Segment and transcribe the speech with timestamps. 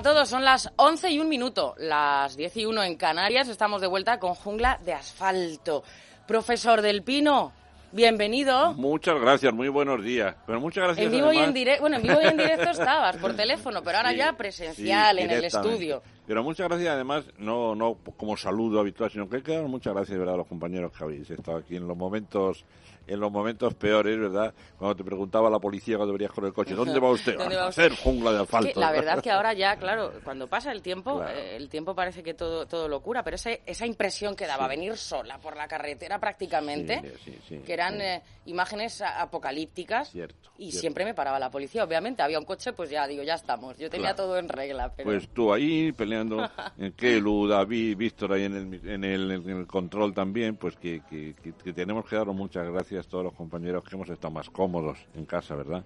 [0.00, 3.82] A todos, son las 11 y un minuto, las 10 y 1 en Canarias, estamos
[3.82, 5.82] de vuelta con Jungla de Asfalto.
[6.26, 7.52] Profesor Del Pino,
[7.92, 8.72] bienvenido.
[8.72, 10.34] Muchas gracias, muy buenos días.
[10.46, 11.04] Pero muchas gracias.
[11.04, 13.98] En vivo, y en, directo, bueno, en vivo y en directo estabas por teléfono, pero
[13.98, 16.02] ahora Sí, ya presencial sí, en el estudio.
[16.26, 20.36] Pero muchas gracias, además, no no como saludo habitual, sino que quedan muchas gracias, ¿verdad?,
[20.36, 22.64] a los compañeros que habéis estado aquí en los momentos
[23.12, 24.54] en los momentos peores, ¿verdad?
[24.78, 27.36] Cuando te preguntaba la policía cuando venías con el coche, ¿dónde va usted?
[27.38, 28.72] ¿Dónde a va hacer jungla de Es asfalto.
[28.74, 31.30] que la verdad que ahora ya, claro, cuando pasa el tiempo, Claro.
[31.38, 34.64] eh, el tiempo parece que todo, todo lo cura, pero ese, esa impresión que daba
[34.64, 34.70] Sí.
[34.70, 39.02] venir sola por la carretera prácticamente, Sí, sí, sí, que eran eh, imágenes
[39.44, 40.80] apocalípticas, Cierto, y cierto.
[40.80, 43.88] siempre me paraba la policía, obviamente, había un coche, pues ya digo, ya estamos, yo
[43.90, 44.16] tenía Claro.
[44.28, 45.08] todo en regla, pero...
[45.10, 46.38] Pues tú ahí peleando,
[46.78, 51.02] en Kelu, David, Víctor ahí en el, en el, en el control también, pues que,
[51.08, 54.32] que, que- que tenemos que daros muchas gracias a todos los compañeros que hemos estado
[54.32, 55.84] más cómodos en casa, ¿verdad?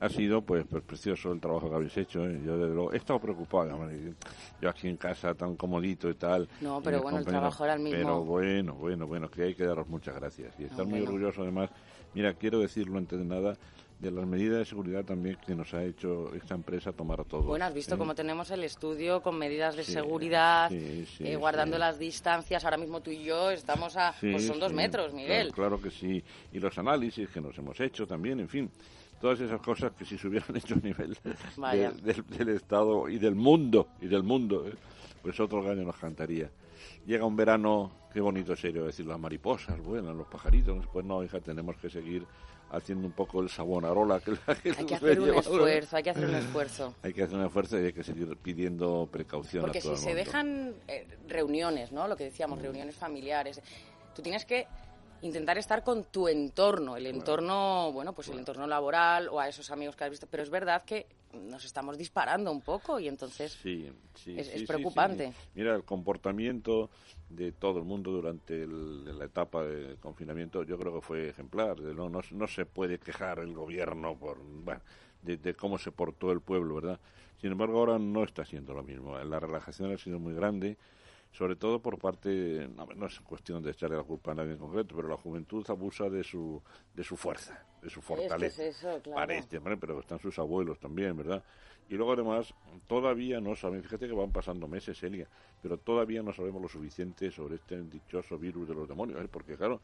[0.00, 2.24] Ha sido pues, pues precioso el trabajo que habéis hecho.
[2.24, 2.40] ¿eh?
[2.44, 3.76] Yo desde luego he estado preocupado,
[4.60, 6.48] yo aquí en casa tan comodito y tal.
[6.60, 7.98] No, pero bueno, el trabajo era el mismo.
[7.98, 11.06] Pero bueno, bueno, bueno, que hay que daros muchas gracias y estar muy bueno.
[11.06, 11.70] orgulloso además.
[12.14, 13.56] Mira, quiero decirlo antes de nada
[14.00, 17.44] de las medidas de seguridad también que nos ha hecho esta empresa tomar a todos.
[17.46, 17.98] Bueno, has visto ¿eh?
[17.98, 22.64] cómo tenemos el estudio con medidas de Sí, seguridad, sí, sí, eh, guardando las distancias.
[22.64, 24.14] Ahora mismo tú y yo estamos a...
[24.20, 25.52] Pues son dos metros, Miguel.
[25.52, 26.22] Claro, claro que sí.
[26.52, 28.70] Y los análisis que nos hemos hecho también, en fin.
[29.20, 33.18] Todas esas cosas que si se hubieran hecho a nivel de- del, del Estado y
[33.18, 34.74] del mundo, y del mundo, ¿eh?
[35.22, 36.48] pues otro gallo nos cantaría.
[37.04, 40.86] Llega un verano, qué bonito serio decir, las mariposas vuelan, los pajaritos.
[40.92, 42.24] Pues no, hija, tenemos que seguir
[42.70, 46.10] haciendo un poco el savonarola que, la que Hay que hacer un esfuerzo, hay que
[46.10, 46.94] hacer un esfuerzo.
[47.02, 50.08] Hay que hacer un esfuerzo y hay que seguir pidiendo precaución Porque a todo si
[50.08, 52.06] el se dejan eh, reuniones, ¿no?
[52.08, 53.60] Lo que decíamos, reuniones familiares,
[54.14, 54.66] tú tienes que
[55.22, 59.70] intentar estar con tu entorno, el entorno, bueno, pues el entorno laboral o a esos
[59.70, 63.52] amigos que has visto, pero es verdad que nos estamos disparando un poco y entonces
[63.52, 65.32] Sí, sí, es- sí, es sí, preocupante.
[65.54, 66.90] Mira, el comportamiento
[67.28, 71.80] de todo el mundo durante el- la etapa de confinamiento yo creo que fue ejemplar.
[71.80, 74.80] No, no, no se puede quejar el gobierno por bueno,
[75.22, 77.00] de, de cómo se portó el pueblo, ¿verdad?
[77.40, 79.18] Sin embargo, ahora no está siendo lo mismo.
[79.18, 80.76] La relajación ha sido muy grande,
[81.32, 84.58] sobre todo por parte, no, no es cuestión de echarle la culpa a nadie en
[84.58, 86.60] concreto, pero la juventud abusa de su,
[86.94, 88.64] de su fuerza, de su que es fortaleza.
[88.64, 89.16] eso, claro.
[89.16, 91.42] Parece, pero están sus abuelos también, ¿verdad?
[91.88, 92.52] Y luego además,
[92.86, 95.26] todavía no saben, fíjate que van pasando meses, Elia,
[95.62, 99.28] pero todavía no sabemos lo suficiente sobre este dichoso virus de los demonios, ¿eh?
[99.30, 99.80] porque claro,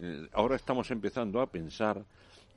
[0.00, 2.04] eh, ahora estamos empezando a pensar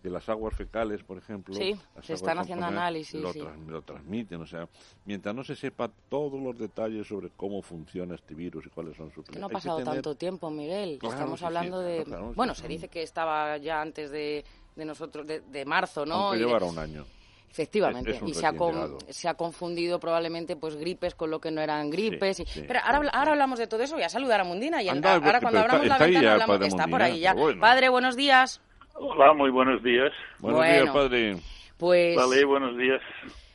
[0.07, 3.40] que las aguas fecales, por ejemplo, Sí, se están haciendo análisis, lo, sí.
[3.41, 4.68] trans- lo transmiten, o sea,
[5.06, 9.12] mientras no se sepa todos los detalles sobre cómo funciona este virus y cuáles son
[9.12, 10.97] sus que no ha pasado tener- tanto tiempo, Miguel.
[11.00, 12.03] Claro, Estamos sí, hablando de...
[12.06, 14.46] claro, bueno, se dice que estaba ya antes de,
[14.78, 16.34] de nosotros, de, de marzo, ¿no?
[16.35, 17.06] llevara un año.
[17.50, 21.40] Efectivamente, Es- es y se ha, con- se ha confundido probablemente pues gripes con lo
[21.41, 22.40] que no eran gripes.
[22.41, 23.09] y- sí, Pero ahora, sí.
[23.13, 25.59] ahora hablamos de todo eso, voy a saludar a Mundina y Anda, ahora pero cuando
[25.59, 27.34] abramos la está ahí ventana hablamos, está por ahí ya.
[27.34, 27.59] bueno.
[27.59, 28.62] Padre, buenos días.
[29.00, 30.12] Hola, muy buenos días.
[30.40, 30.81] Buenos Bueno.
[30.84, 31.38] días, padre.
[31.78, 33.02] Pues Vale, buenos días.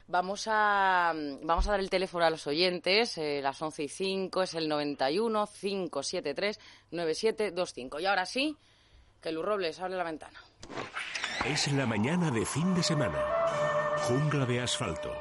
[0.07, 4.43] vamos a vamos a dar el teléfono a los oyentes, eh, las 11 y 5,
[4.43, 6.61] es el 91 573
[6.93, 7.99] 9725.
[8.01, 8.57] Y ahora sí,
[9.21, 10.39] que Luz Robles abre la ventana.
[11.45, 13.19] Es la mañana de fin de semana.
[14.07, 15.13] Jungla de asfalto.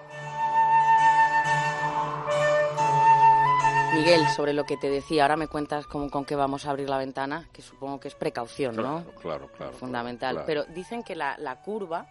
[3.93, 6.89] Miguel, sobre lo que te decía, ahora me cuentas cómo, con qué vamos a abrir
[6.89, 9.03] la ventana, que supongo que es precaución, ¿no?
[9.03, 9.73] Claro, claro, claro.
[9.73, 10.35] fundamental.
[10.35, 10.45] claro.
[10.47, 12.07] Pero dicen que la, la curva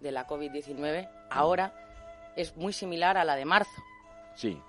[0.00, 1.72] de la COVID-19 ahora
[2.36, 3.70] es muy similar a la de marzo.
[4.34, 4.60] Sí.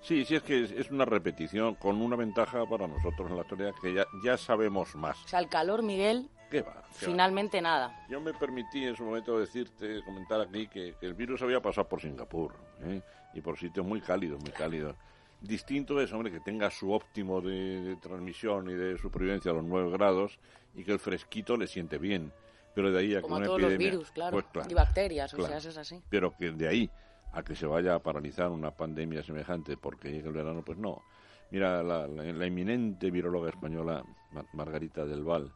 [0.00, 3.74] Sí, sí, es que es, una repetición con una ventaja para nosotros en la actualidad
[3.82, 5.22] que ya, ya sabemos más.
[5.24, 6.72] O sea, el calor, Miguel, ¿Qué va?
[6.72, 6.84] ¿Qué va?
[6.92, 8.06] finalmente nada.
[8.08, 11.86] Yo me permití en su momento decirte, comentar aquí, que, que el virus había pasado
[11.86, 13.02] por Singapur ¿eh?
[13.34, 14.96] y por sitios muy cálidos, muy cálidos.
[15.40, 19.64] Distinto es, hombre, que tenga su óptimo de, de transmisión y de supervivencia a los
[19.64, 20.38] 9 grados
[20.74, 22.32] y que el fresquito le siente bien.
[22.74, 24.32] Pero de ahí a Como que a una todos los virus, claro.
[24.32, 26.00] pues claro, Y bacterias, o sea, eso es así.
[26.10, 26.90] Pero que de ahí
[27.32, 31.02] a que se vaya a paralizar una pandemia semejante porque llegue el verano, pues no.
[31.50, 35.52] Mira, la, la- la inminente viróloga española, Mar- Margarita del Val,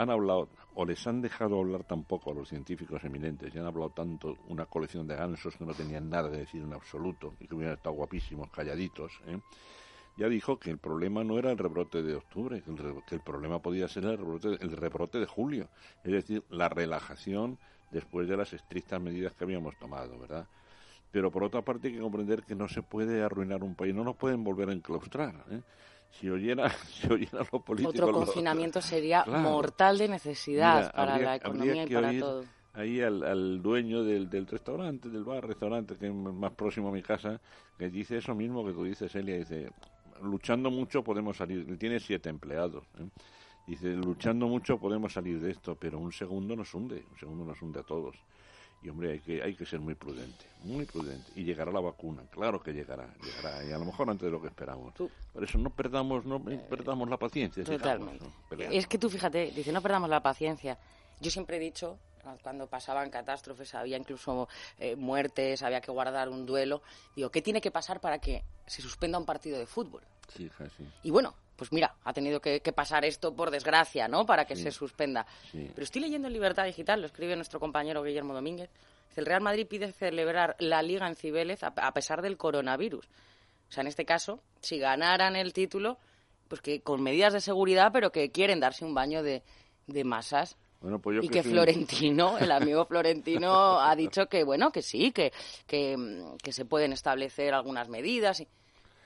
[0.00, 3.90] han hablado, o les han dejado hablar tampoco a los científicos eminentes, y han hablado
[3.90, 7.54] tanto una colección de gansos que no tenían nada que decir en absoluto, y que
[7.54, 9.38] hubieran estado guapísimos, calladitos, ¿eh?
[10.16, 13.14] ya dijo que el problema no era el rebrote de octubre, que el, re- que
[13.14, 15.68] el problema podía ser el rebrote, el rebrote de julio,
[16.04, 17.58] es decir, la relajación
[17.90, 20.46] después de las estrictas medidas que habíamos tomado, ¿verdad?
[21.10, 24.04] Pero por otra parte hay que comprender que no se puede arruinar un país, no
[24.04, 25.34] nos pueden volver a enclaustrar.
[25.50, 25.60] ¿eh?
[26.12, 27.94] Si oyera, si oyera los políticos...
[27.94, 29.40] Otro confinamiento sería Claro.
[29.40, 32.44] mortal de necesidad Mira, para habría- la economía y para oír todo.
[32.72, 36.92] Ahí al, al dueño del, del restaurante, del bar, restaurante, que es más próximo a
[36.92, 37.40] mi casa,
[37.76, 39.70] que dice eso mismo que tú dices, Elia, dice,
[40.22, 43.08] luchando mucho podemos salir, tiene siete empleados, ¿eh?
[43.66, 47.60] dice, luchando mucho podemos salir de esto, pero un segundo nos hunde, un segundo nos
[47.60, 48.16] hunde a todos.
[48.82, 51.30] Y hombre, hay que, hay que ser muy prudente, muy prudente.
[51.36, 54.40] Y llegará la vacuna, claro que llegará, llegará, y a lo mejor antes de lo
[54.40, 54.94] que esperamos.
[54.94, 57.62] Tú- Por eso no perdamos, no perdamos la paciencia.
[57.62, 58.24] Totalmente.
[58.70, 60.78] Es que tú fíjate, dice, no perdamos la paciencia.
[61.20, 64.48] Yo siempre he dicho, ah, cuando pasaban catástrofes, había incluso
[64.78, 66.80] eh, muertes, había que guardar un duelo.
[67.14, 70.02] Digo, ¿qué tiene que pasar para que se suspenda un partido de fútbol?
[70.34, 70.84] Sí, sí.
[71.02, 74.24] Y bueno, pues mira, ha tenido que, que pasar esto por desgracia, ¿no?
[74.24, 74.62] Para que Sí.
[74.62, 75.26] se suspenda.
[75.52, 75.70] Sí.
[75.74, 78.70] Pero estoy leyendo en Libertad Digital, lo escribe nuestro compañero Guillermo Domínguez.
[79.14, 83.04] El Real Madrid pide celebrar la Liga en Cibeles a, a pesar del coronavirus.
[83.04, 85.98] O sea, en este caso, si ganaran el título,
[86.48, 89.42] pues que con medidas de seguridad, pero que quieren darse un baño de,
[89.86, 90.56] de masas.
[90.80, 94.80] Bueno, pues yo y que un- Florentino, el amigo Florentino, ha dicho que, bueno, que
[94.80, 95.30] sí, que,
[95.66, 95.94] que,
[96.42, 98.40] que se pueden establecer algunas medidas.
[98.40, 98.48] Y,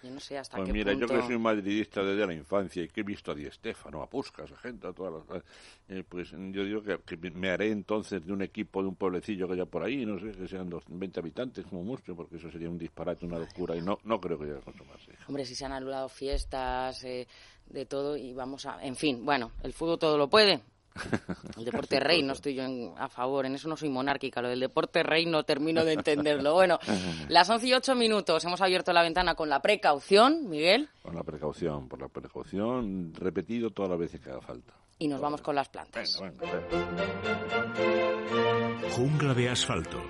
[0.05, 1.07] yo no sé hasta Pues qué mira, punto...
[1.07, 4.09] yo que soy madridista desde la infancia y que he visto a Di Stéfano, a
[4.09, 5.43] Puskas, a gente, a todas las...
[5.89, 9.47] eh, pues yo digo que, que me haré entonces de un equipo de un pueblecillo
[9.49, 12.51] que haya por ahí, no sé, que sean dos, 20 habitantes como mucho, porque eso
[12.51, 15.25] sería un disparate, una locura, y no, no creo que llegue a hija.
[15.29, 17.27] Hombre, si se han anulado fiestas, eh,
[17.67, 18.85] de todo, y vamos a...
[18.85, 20.61] En fin, bueno, el fútbol todo lo puede.
[21.59, 24.49] El deporte rey, no estoy yo en- a favor, en eso no soy monárquica, lo
[24.49, 26.55] del deporte rey no termino de entenderlo.
[26.55, 26.79] Bueno,
[27.29, 31.25] las 11 y 8 minutos, hemos abierto la ventana con la precaución, Miguel, Con la
[31.25, 34.73] precaución, por la precaución, repetido todas las veces que haga falta.
[34.99, 36.21] y nos vamos con las plantas.
[36.21, 38.91] Venga, venga, venga.
[38.93, 40.01] Jungla de asfalto.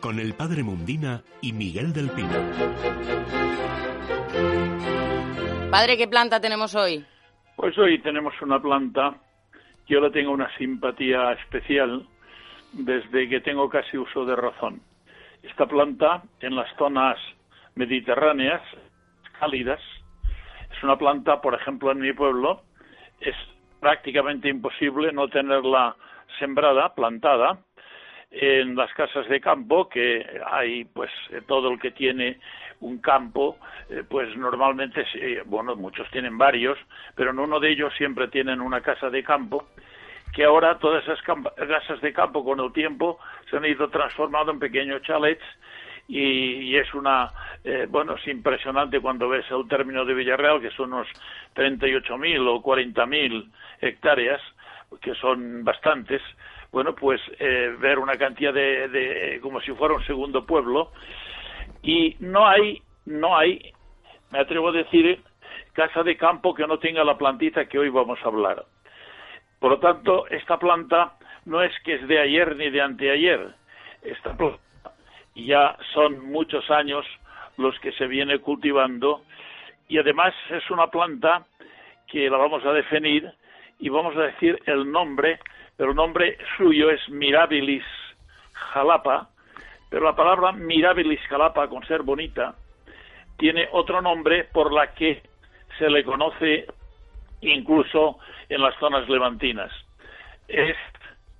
[0.00, 2.28] Con el padre Mundina y Miguel del Pino.
[5.70, 7.04] Padre, ¿qué planta tenemos hoy?
[7.56, 9.16] Pues hoy tenemos una planta
[9.86, 12.06] yo le tengo una simpatía especial
[12.72, 14.80] desde que tengo casi uso de razón.
[15.42, 17.18] Esta planta en las zonas
[17.74, 18.62] mediterráneas
[19.38, 19.80] cálidas
[20.70, 22.62] es una planta, por ejemplo, en mi pueblo
[23.20, 23.34] es
[23.80, 25.96] prácticamente imposible no tenerla
[26.38, 27.58] sembrada, plantada
[28.30, 31.10] en las casas de campo que hay pues
[31.46, 32.38] todo el que tiene
[32.80, 33.58] un campo
[33.90, 36.78] eh, pues normalmente sí, bueno muchos tienen varios
[37.14, 39.66] pero en uno de ellos siempre tienen una casa de campo
[40.32, 43.18] que ahora todas esas casas de campo con el tiempo
[43.50, 45.44] se han ido transformando en pequeños chalets
[46.08, 47.30] y, y es una
[47.64, 51.08] eh, bueno es impresionante cuando ves el término de Villarreal que son unos
[51.54, 53.50] 38.000 o 40.000
[53.80, 54.40] hectáreas
[55.00, 56.22] que son bastantes.
[56.70, 60.92] Bueno pues eh, ver una cantidad de, de como si fuera un segundo pueblo
[61.86, 63.72] y no hay no hay
[64.30, 65.22] me atrevo a decir
[65.72, 68.64] casa de campo que no tenga la plantita que hoy vamos a hablar
[69.58, 71.14] por lo tanto, esta planta
[71.46, 73.54] no es que es de ayer ni de anteayer.
[74.02, 74.60] Esta planta
[75.34, 77.04] ya son muchos años
[77.56, 79.22] los que se viene cultivando
[79.88, 81.46] y además es una planta
[82.06, 83.30] que la vamos a definir
[83.78, 85.38] y vamos a decir el nombre,
[85.76, 87.84] pero el nombre suyo es Mirabilis
[88.52, 89.28] jalapa,
[89.96, 92.54] pero la palabra Mirabilis jalapa, con ser bonita,
[93.38, 95.22] tiene otro nombre por la que
[95.78, 96.66] se le conoce
[97.40, 98.18] incluso
[98.50, 99.72] en las zonas levantinas.
[100.48, 100.76] Es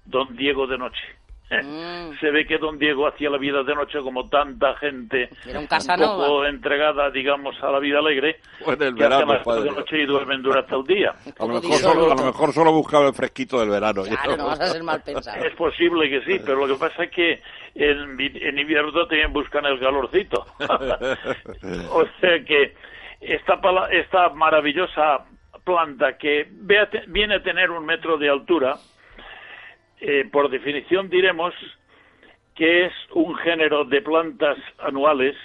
[0.06, 1.02] Don Diego de Noche.
[1.50, 2.12] Mm.
[2.20, 5.66] Se ve que Don Diego hacía la vida de noche como tanta gente Era un
[5.66, 6.26] Casanova.
[6.26, 9.98] poco entregada, digamos, a la vida alegre, Pues el que hacen verano, las de noche
[10.02, 11.10] y duermen durante el día.
[11.38, 14.02] A lo, mejor solo, a lo mejor solo buscaba el fresquito del verano.
[14.02, 15.44] Claro, no vas a ser mal pensado.
[15.44, 17.40] Es posible que sí, pero lo que pasa es que
[17.74, 20.44] en, en invierno también buscan el calorcito.
[21.90, 22.74] o sea que
[23.20, 25.24] esta, pala- esta maravillosa
[25.64, 28.76] planta que ve a te- viene a tener un metro de altura,
[30.00, 31.54] eh, por definición diremos
[32.54, 35.36] que es un género de plantas anuales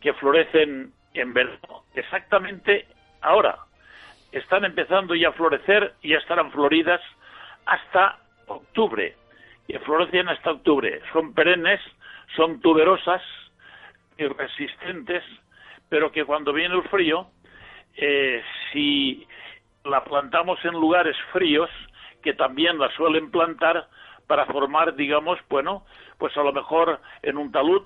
[0.00, 2.86] que florecen en verano, exactamente
[3.20, 3.58] ahora.
[4.32, 7.00] Están empezando ya a florecer y ya estarán floridas
[7.66, 9.16] hasta octubre
[9.66, 11.00] y florecen hasta octubre.
[11.12, 11.80] Son perennes,
[12.36, 13.22] son tuberosas
[14.18, 15.24] y resistentes,
[15.88, 17.28] pero que cuando viene el frío,
[17.96, 19.26] eh, si
[19.84, 21.70] la plantamos en lugares fríos,
[22.22, 23.88] que también la suelen plantar
[24.26, 25.84] para formar, digamos, bueno,
[26.18, 27.82] pues a lo mejor en un talud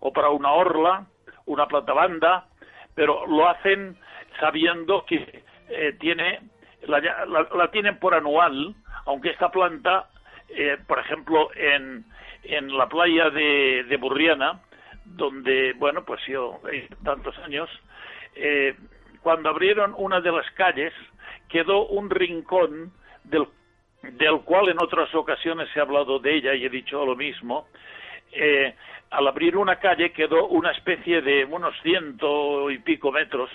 [0.00, 1.06] o para una orla,
[1.46, 2.46] una planta banda,
[2.94, 3.96] pero lo hacen
[4.38, 6.40] sabiendo que eh, tiene
[6.86, 8.74] la, la, tienen por anual,
[9.06, 10.08] aunque esta planta,
[10.48, 12.04] eh, por ejemplo, en,
[12.42, 14.60] en la playa de, de Burriana,
[15.04, 17.68] donde, bueno, pues yo he tantos años,
[18.34, 18.76] eh,
[19.22, 20.92] cuando abrieron una de las calles,
[21.48, 22.92] quedó un rincón
[23.24, 23.46] del,
[24.02, 27.68] del cual en otras ocasiones he hablado de ella y he dicho lo mismo.
[28.32, 28.74] Eh,
[29.10, 33.50] al abrir una calle quedó una especie de unos ciento y pico metros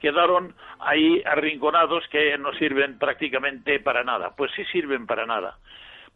[0.00, 4.34] quedaron ahí arrinconados que no sirven prácticamente para nada.
[4.36, 5.58] Pues sí sirven para nada,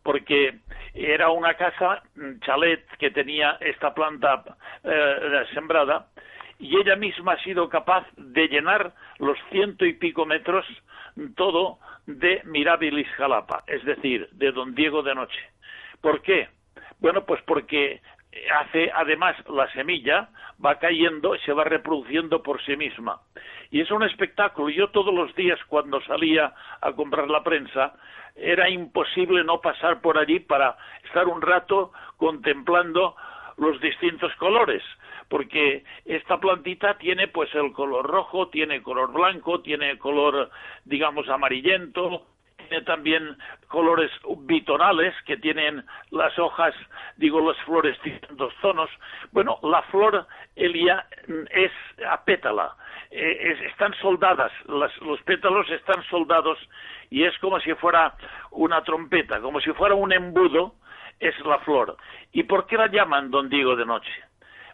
[0.03, 0.59] porque
[0.95, 2.03] era una casa,
[2.45, 4.45] chalet, que tenía esta planta
[4.85, 6.07] eh, sembrada,
[6.59, 10.65] y ella misma ha sido capaz de llenar los ciento y pico metros
[11.35, 15.41] todo de Mirabilis Jalapa, es decir, de Don Diego de Noche.
[16.01, 16.49] ¿Por qué?
[17.01, 18.01] Bueno, pues porque
[18.55, 20.31] hace además la semilla
[20.65, 23.21] va cayendo y se va reproduciendo por sí misma
[23.71, 27.95] y es un espectáculo yo todos los días cuando salía a comprar la prensa
[28.37, 33.17] era imposible no pasar por allí para estar un rato contemplando
[33.59, 34.83] los distintos colores
[35.33, 40.51] porque esta plantita tiene pues el color rojo, tiene color blanco, tiene color
[40.85, 42.27] digamos amarillento,
[42.59, 44.11] tiene también colores
[44.41, 46.75] bitonales que tienen las hojas,
[47.17, 47.97] digo, las flores
[48.33, 48.91] dos tonos.
[49.31, 51.07] Bueno, la flor Elia
[51.51, 51.73] es
[52.07, 52.77] a pétala,
[53.11, 56.59] eh, están soldadas, los pétalos están soldados
[57.09, 58.15] y es como si fuera
[58.51, 60.75] una trompeta, como si fuera un embudo,
[61.19, 61.97] es la flor.
[62.33, 64.13] ¿Y por qué la llaman Don Diego de Noche?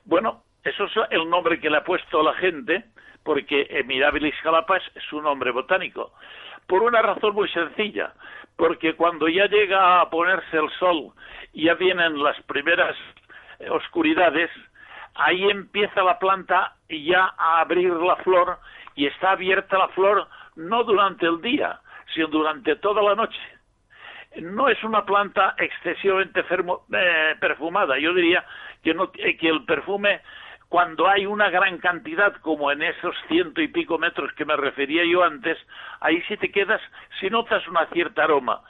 [0.04, 2.84] Bueno, eso es el nombre que le ha puesto la gente,
[3.22, 6.12] porque Mirabilis Jalapas es su nombre botánico.
[6.66, 8.12] Por una razón muy sencilla,
[8.56, 11.12] porque cuando ya llega a ponerse el sol
[11.52, 12.96] y ya vienen las primeras
[13.60, 14.50] eh, oscuridades,
[15.14, 18.58] ahí empieza la planta ya a abrir la flor
[18.96, 21.80] y está abierta la flor no durante el día,
[22.12, 23.40] sino durante toda la noche.
[24.40, 27.98] No es una planta excesivamente eh, perfumada.
[27.98, 28.44] Yo diría
[28.82, 30.20] que, no, eh, que el perfume
[30.68, 35.04] cuando hay una gran cantidad, como en esos ciento y pico metros que me refería
[35.04, 35.56] yo antes,
[36.00, 36.80] ahí si te quedas,
[37.18, 38.60] si notas una cierta aroma.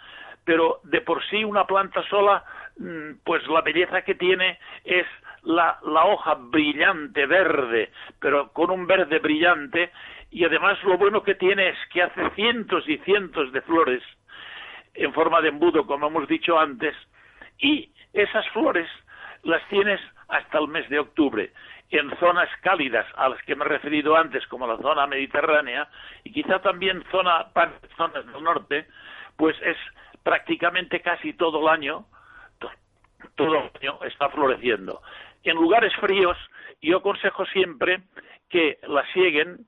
[0.45, 2.45] Pero de por sí una planta sola,
[2.78, 5.07] mm, pues la belleza que tiene es
[5.43, 7.90] la, la hoja brillante, verde,
[8.21, 9.90] pero con un verde brillante,
[10.31, 14.02] y además lo bueno que tiene es que hace cientos y cientos de flores
[14.95, 16.95] en forma de embudo, como hemos dicho antes,
[17.59, 18.88] y esas flores
[19.43, 21.52] las tienes hasta el mes de octubre
[21.90, 25.88] en zonas cálidas a las que me he referido antes, como la zona mediterránea,
[26.25, 27.47] y quizá también zona,
[27.97, 28.87] zonas del norte,
[29.37, 29.76] pues es
[30.23, 32.04] prácticamente casi todo el año,
[33.37, 35.00] todo el año está floreciendo.
[35.45, 36.37] En lugares fríos,
[36.83, 38.02] yo aconsejo siempre
[38.50, 39.66] que la sieguen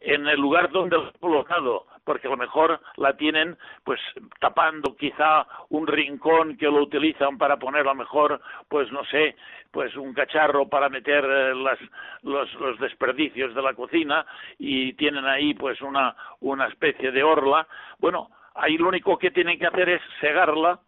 [0.00, 4.00] en el lugar donde lo he colocado, porque a lo mejor la tienen pues
[4.40, 9.36] tapando quizá un rincón que lo utilizan para poner a lo mejor pues no sé
[9.70, 11.78] pues un cacharro para meter eh, las,
[12.22, 14.24] los, los desperdicios de la cocina
[14.58, 17.66] y tienen ahí pues una una especie de orla.
[17.98, 20.80] Bueno ahí lo único que tienen que hacer es segarla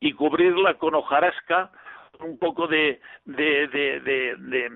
[0.00, 1.70] y cubrirla con hojarasca
[2.20, 4.70] un poco de, de, de, de,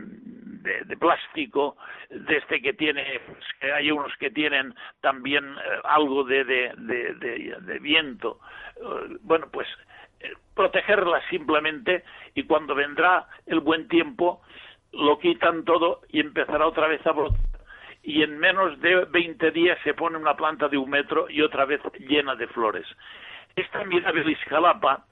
[0.63, 1.77] de plástico,
[2.11, 8.41] de este que tiene, pues, hay unos que tienen también eh, algo de, de, viento.
[8.77, 9.69] Eh, bueno, pues
[10.21, 14.43] eh, protegerla simplemente y cuando vendrá el buen tiempo
[14.93, 17.39] lo quitan todo y empezará otra vez a brotar
[18.03, 21.67] y en menos de 20 días se pone una planta de un metro y otra
[21.67, 22.87] vez llena de flores.
[23.55, 25.05] Esta Mirabilis jalapa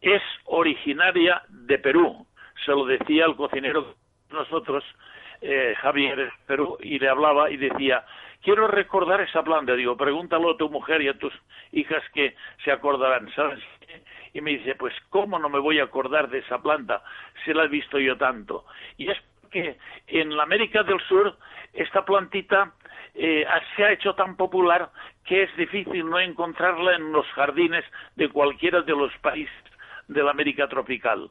[0.00, 2.26] es originaria de Perú,
[2.64, 3.96] se lo decía el cocinero
[4.34, 4.84] nosotros,
[5.40, 6.30] eh, Javier
[6.80, 8.04] y le hablaba y decía,
[8.42, 11.32] quiero recordar esa planta, digo, pregúntalo a tu mujer y a tus
[11.72, 13.60] hijas que se acordarán, ¿sabes?
[14.32, 17.02] Y me dice, pues, ¿cómo no me voy a acordar de esa planta
[17.44, 18.64] si la he visto yo tanto?
[18.96, 19.18] Y es
[19.50, 21.36] que en la América del Sur
[21.72, 22.72] esta plantita
[23.14, 24.90] eh, se ha hecho tan popular
[25.24, 27.84] que es difícil no encontrarla en los jardines
[28.16, 29.54] de cualquiera de los países
[30.08, 31.30] de la América tropical,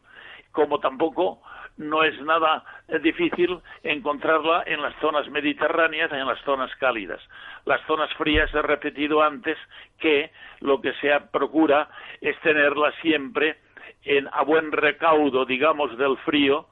[0.51, 1.41] como tampoco
[1.77, 7.21] no es nada eh, difícil encontrarla en las zonas mediterráneas, en las zonas cálidas.
[7.65, 9.57] Las zonas frías he repetido antes
[9.99, 11.89] que lo que se procura
[12.21, 13.57] es tenerla siempre
[14.03, 16.67] en, a buen recaudo, digamos, del frío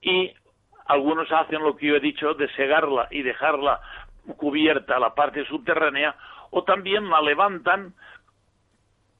[0.00, 0.32] y
[0.86, 3.80] algunos hacen lo que yo he dicho de segarla y dejarla
[4.36, 6.14] cubierta la parte subterránea
[6.50, 7.94] o también la levantan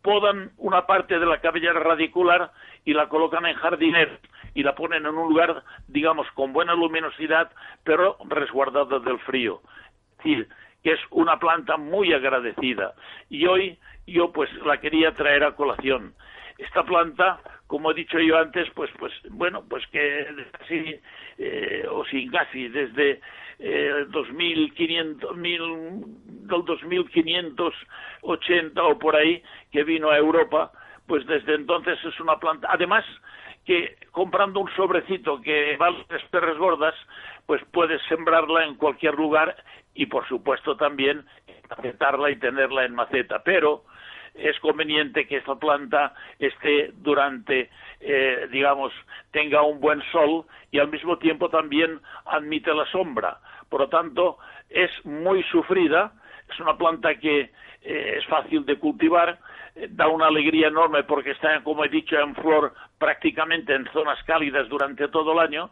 [0.03, 2.53] podan una parte de la cabellera radicular
[2.85, 4.19] y la colocan en jardineros
[4.59, 7.53] y la ponen en un lugar, digamos, con buena luminosidad,
[7.85, 9.63] pero resguardada del frío.
[10.11, 10.49] Es decir,
[10.83, 12.93] que es una planta muy agradecida.
[13.31, 16.13] Y hoy yo pues la quería traer a colación.
[16.59, 17.39] Esta planta,
[17.69, 20.27] como he dicho yo antes, pues, pues bueno, pues que
[20.59, 21.01] casi,
[21.39, 23.21] eh, o sin casi, desde
[23.61, 25.61] eh, 2500, mil,
[26.25, 30.73] del 2580 o por ahí, que vino a Europa,
[31.07, 32.67] pues desde entonces es una planta.
[32.73, 33.05] Además,
[33.69, 36.95] que comprando un sobrecito que vale tres perres gordas,
[37.45, 39.55] pues puedes sembrarla en cualquier lugar
[39.93, 41.27] y, por supuesto, también
[41.69, 43.43] macetarla y tenerla en maceta.
[43.45, 43.85] Pero
[44.33, 47.69] es conveniente que esta planta esté durante,
[48.01, 48.91] eh, digamos,
[49.33, 53.37] tenga un buen sol y al mismo tiempo también admite la sombra.
[53.69, 54.39] Por lo tanto,
[54.71, 56.15] es muy sufrida,
[56.51, 57.51] es una planta que
[57.83, 59.39] eh, es fácil de cultivar,
[59.91, 64.69] da una alegría enorme porque está, como he dicho, en flor prácticamente en zonas cálidas
[64.69, 65.71] durante todo el año.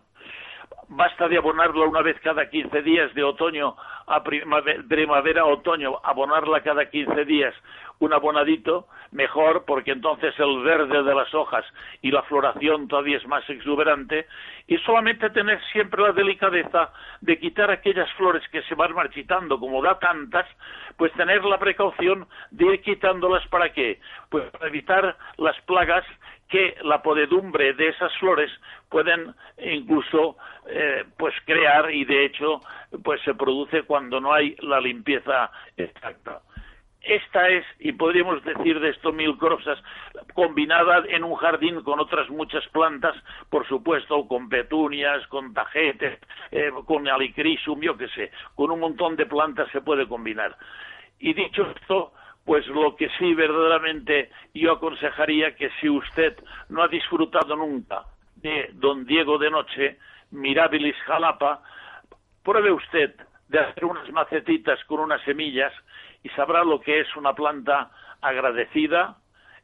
[0.89, 6.89] Basta de abonarla una vez cada 15 días de otoño a primavera, otoño, abonarla cada
[6.89, 7.55] 15 días
[7.99, 11.65] un abonadito, mejor porque entonces el verde de las hojas
[12.03, 14.27] y la floración todavía es más exuberante
[14.67, 19.83] y solamente tener siempre la delicadeza de quitar aquellas flores que se van marchitando, como
[19.83, 20.47] da tantas,
[20.97, 24.01] pues tener la precaución de ir quitándolas para qué?
[24.29, 26.05] Pues para evitar las plagas
[26.49, 28.51] que la podedumbre de esas flores
[28.89, 30.37] pueden incluso
[30.69, 32.61] eh, pues crear y de hecho
[33.03, 36.43] pues se produce cuando no hay la limpieza exacta.
[37.07, 39.79] Esta es, y podríamos decir de esto mil cosas,
[40.35, 43.15] combinada en un jardín con otras muchas plantas,
[43.49, 46.19] por supuesto, con petunias, con tajetes,
[46.51, 50.57] eh, con alicrisum, yo qué sé, con un montón de plantas se puede combinar.
[51.21, 52.13] Y dicho esto,
[52.45, 56.37] pues lo que sí verdaderamente yo aconsejaría que si usted
[56.71, 58.03] no ha disfrutado nunca
[58.35, 59.99] de Don Diego de Noche,
[60.33, 61.63] Mirabilis Jalapa,
[62.43, 63.15] pruebe usted
[63.49, 65.73] de hacer unas macetitas con unas semillas
[66.27, 69.19] y sabrá lo que es una planta agradecida,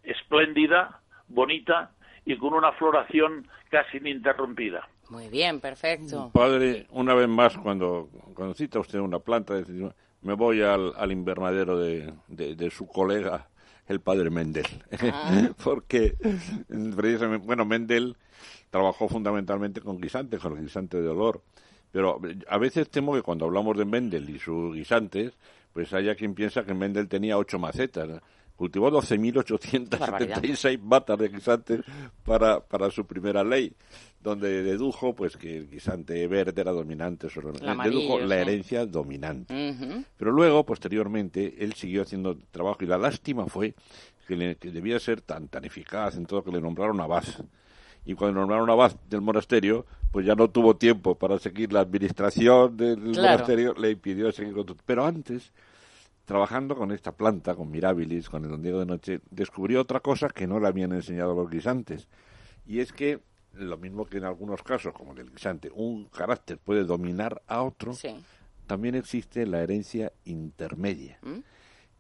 [0.05, 1.91] espléndida, bonita
[2.25, 4.89] y con una floración casi ininterrumpida.
[5.11, 6.31] Muy bien, perfecto.
[6.33, 9.55] Padre, una vez más, cuando, cuando cita usted una planta,
[10.21, 13.49] me voy al, invernadero de, de, su colega,
[13.89, 14.67] el padre Mendel.
[15.13, 15.49] Ah.
[15.65, 16.15] Porque,
[16.97, 18.17] precisamente, bueno, Mendel
[18.71, 21.43] trabajó fundamentalmente con guisantes, con guisantes de olor.
[21.91, 25.35] Pero a veces temo que cuando hablamos de Mendel y sus guisantes,
[25.73, 28.21] pues haya quien piensa que Mendel tenía ocho macetas.
[28.57, 31.81] Cultivó 12.876 matas de guisantes
[32.23, 33.73] para, para su primera ley,
[34.21, 40.05] donde dedujo pues que el guisante verde era dominante, sobre, dedujo la herencia dominante.
[40.17, 43.75] Pero luego, posteriormente, él siguió haciendo trabajo y la lástima fue
[44.29, 44.37] que,
[44.71, 47.25] debía ser tan, tan eficaz en todo que le nombraron abad.
[48.05, 52.77] Y cuando nombraron abad del monasterio, pues ya no tuvo tiempo para seguir la administración
[52.77, 55.53] del monasterio, le impidió seguir con Pero antes,
[56.25, 60.29] trabajando con esta planta, con Mirabilis, con el Don Diego de Noche, descubrió otra cosa
[60.29, 62.09] que no le habían enseñado los guisantes.
[62.67, 63.21] Y es que,
[63.55, 67.95] lo mismo que en algunos casos, como el guisante, un carácter puede dominar a otro,
[68.67, 71.19] también existe la herencia intermedia.
[71.23, 71.39] ¿Mm?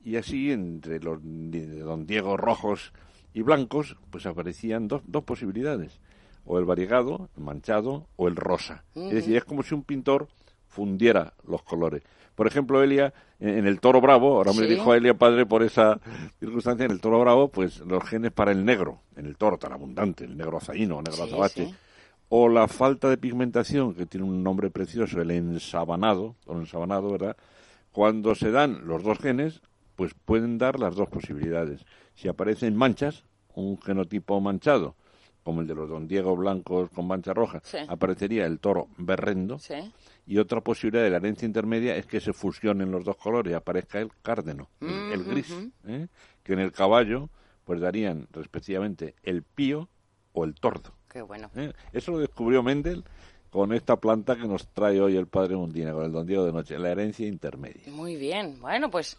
[0.05, 2.93] Y así, entre los Don Diego rojos
[3.35, 6.01] y blancos, pues aparecían dos, dos posibilidades
[6.45, 8.85] o el variegado, el manchado o el rosa.
[8.95, 10.29] Es decir, es como si un pintor
[10.66, 12.03] fundiera los colores.
[12.35, 16.01] Por ejemplo, Elia, en el toro bravo, ahora me dijo a Elia padre por esa
[16.40, 19.73] circunstancia, en el toro bravo, pues los genes para el negro, en el toro tan
[19.73, 21.75] abundante, el negro azaíno, el negro azabache,
[22.31, 27.11] o la falta de pigmentación, que tiene un nombre precioso, el ensabanado, o el ensabanado,
[27.11, 27.37] ¿verdad?
[27.92, 29.61] Cuando se dan los dos genes,
[29.97, 31.85] pues pueden dar las dos posibilidades.
[32.14, 34.94] Si aparecen manchas, un genotipo manchado,
[35.42, 39.59] como el de los don Diego blancos con mancha roja, aparecería el toro berrendo.
[40.27, 43.55] Y otra posibilidad de la herencia intermedia es que se fusionen los dos colores y
[43.55, 45.53] aparezca el cárdeno, el, gris,
[45.87, 46.07] ¿eh?
[46.42, 47.29] que en el caballo
[47.64, 49.88] pues darían respectivamente el pío
[50.33, 50.94] o el tordo.
[51.09, 51.51] Qué bueno.
[51.57, 51.72] ¿Eh?
[51.92, 53.05] Eso lo descubrió Mendel
[53.51, 56.53] con esta planta que nos trae hoy el padre Mundina, con el don Diego de
[56.53, 57.83] Noche, la herencia intermedia.
[57.88, 58.59] Muy bien.
[58.61, 59.18] Bueno, pues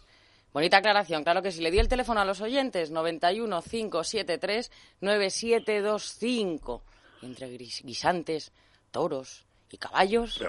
[0.54, 1.60] Bonita aclaración, claro que sí.
[1.60, 6.82] Le di el teléfono a los oyentes, 91 573 9725.
[7.22, 8.52] Y entre guisantes,
[8.92, 10.40] toros y caballos,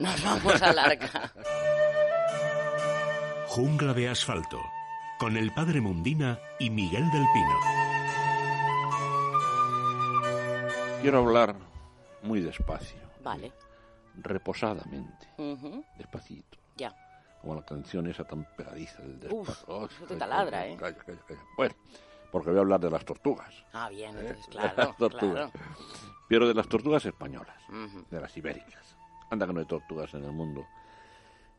[0.00, 1.32] nos vamos a larga.
[3.46, 4.60] Jungla de asfalto,
[5.20, 7.60] con el padre Mundina y Miguel del Pino.
[11.02, 11.54] Quiero hablar
[12.22, 12.98] muy despacio.
[13.22, 13.52] Vale.
[14.16, 15.28] Reposadamente.
[15.96, 16.58] Despacito.
[16.76, 16.92] Ya.
[17.42, 19.64] Como la canción esa tan pegadiza del despacio.
[19.66, 20.76] Oh, eso te taladra, ¿eh?
[20.78, 21.40] Calla, calla, calla.
[21.56, 21.74] Bueno,
[22.30, 23.52] porque voy a hablar de las tortugas.
[23.72, 24.20] Ah, bien, ¿eh?
[24.20, 25.50] entonces, claro, las tortugas.
[25.50, 25.66] claro.
[26.28, 27.56] Pero de las tortugas españolas,
[28.10, 28.96] de las ibéricas.
[29.28, 30.64] Anda que no hay tortugas en el mundo.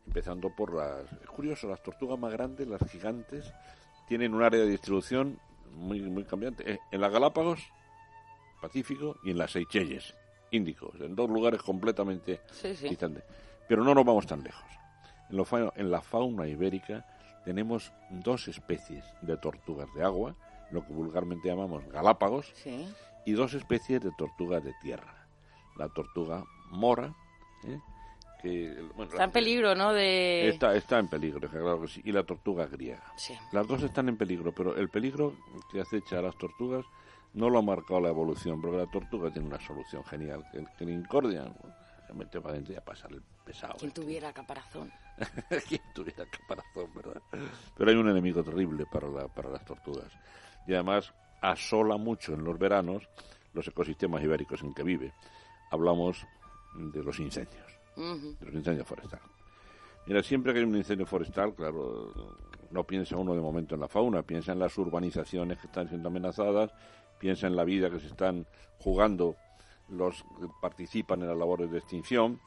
[0.07, 1.11] Empezando por las...
[1.21, 3.53] Es curioso, las tortugas más grandes, las gigantes,
[4.07, 5.37] tienen un área de distribución
[5.75, 6.71] muy, muy cambiante.
[6.71, 7.59] Eh, En las Galápagos,
[8.61, 10.15] Pacífico, y en las Seychelles,
[10.51, 12.89] Índicos, en dos lugares completamente Sí, sí.
[12.89, 13.23] distantes.
[13.67, 14.63] Pero no nos vamos tan lejos.
[15.29, 17.05] En, lo en la fauna ibérica
[17.45, 20.35] tenemos dos especies de tortugas de agua,
[20.71, 22.87] lo que vulgarmente llamamos Galápagos, Sí.
[23.25, 25.27] y dos especies de tortugas de tierra.
[25.77, 27.13] La tortuga mora,
[27.65, 27.79] ¿eh?
[28.41, 29.93] que bueno, Está la- en peligro, ¿no?
[29.93, 30.49] De...
[30.49, 33.03] Está, está en peligro, claro que sí, y la tortuga griega.
[33.15, 33.33] Sí.
[33.51, 35.33] Las dos están en peligro, pero el peligro
[35.71, 36.85] que acecha a las tortugas
[37.33, 40.67] no lo ha marcado la evolución, porque la tortuga tiene una solución genial, que el
[40.77, 41.53] que le incordian,
[42.05, 43.75] se mete para adentro y a pasar el pesado.
[43.77, 44.01] Quien este.
[44.01, 44.91] tuviera caparazón.
[45.67, 47.21] Quien tuviera caparazón, ¿verdad?
[47.75, 50.11] Pero hay un enemigo terrible para, la- para las tortugas.
[50.67, 53.07] Y además asola mucho en los veranos
[53.53, 55.13] los ecosistemas ibéricos en que vive.
[55.71, 56.25] Hablamos
[56.75, 57.65] de los incendios,
[58.39, 59.27] de los incendios forestales.
[60.07, 62.11] Mira, siempre que hay un incendio forestal, claro,
[62.71, 66.09] no piensa uno de momento en la fauna, piensa en las urbanizaciones que están siendo
[66.09, 66.71] amenazadas,
[67.19, 68.45] piensa en la vida que se están
[68.79, 69.35] jugando
[69.89, 72.39] los que participan en las labores de extinción,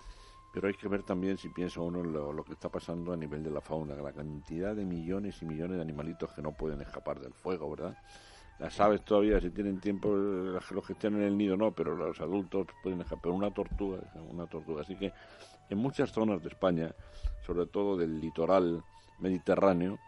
[0.57, 3.16] pero hay que ver también si piensa uno en lo, lo que está pasando a
[3.19, 6.81] nivel de la fauna, la cantidad de millones y millones de animalitos que no pueden
[6.81, 7.95] escapar del fuego, ¿verdad?
[8.59, 11.95] Las aves todavía, si tienen tiempo, las- los que estén en el nido no, pero
[11.95, 13.21] los adultos pueden escapar.
[13.25, 13.99] Pero una tortuga,
[14.31, 14.81] una tortuga.
[14.81, 15.12] Así que
[15.69, 16.90] en muchas zonas de España,
[17.47, 18.83] sobre todo del litoral
[19.19, 19.99] mediterráneo,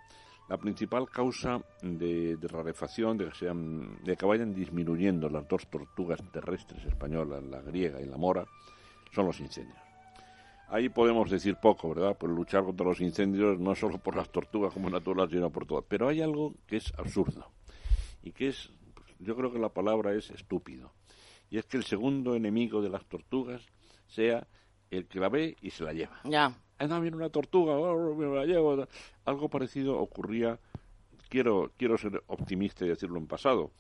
[0.49, 5.67] la principal causa de, de rarefacción, de que, sean, de que vayan disminuyendo las dos
[5.67, 8.47] tortugas terrestres españolas, la griega y la mora,
[9.13, 9.88] son los incendios.
[10.71, 12.17] Ahí podemos decir poco, ¿verdad?
[12.17, 15.83] Por luchar contra los incendios, no solo por las tortugas como natural, sino por todo.
[15.83, 17.51] Pero hay algo que es absurdo
[18.23, 18.71] y que es,
[19.19, 20.93] yo creo que la palabra es estúpido.
[21.51, 23.67] Y es que el segundo enemigo de las tortugas
[24.07, 24.47] sea
[24.91, 26.21] el que la ve y se la lleva.
[26.25, 26.55] Ya.
[26.79, 28.87] Ah, no, viene una tortuga, oh, me la llevo.
[29.25, 30.59] Algo parecido ocurría,
[31.29, 33.73] quiero, quiero ser optimista y decirlo en pasado,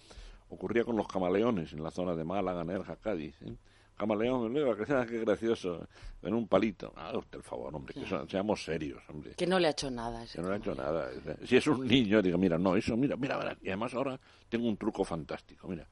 [0.48, 3.40] ocurría con los camaleones en la zona de Málaga, Nerja, Cádiz.
[3.42, 3.56] ¿eh?
[3.98, 5.88] Camaleón, mira, qué gracioso,
[6.22, 6.92] en un palito.
[6.96, 9.32] Ah, usted el favor, hombre, que seamos serios, hombre.
[9.34, 10.22] Que no le ha hecho nada.
[10.22, 11.10] ese Que no le ha hecho nada.
[11.44, 13.58] Si es un niño, diga, mira, no, eso, mira, mira, verás.
[13.60, 15.84] Y además ahora tengo un truco fantástico, mira.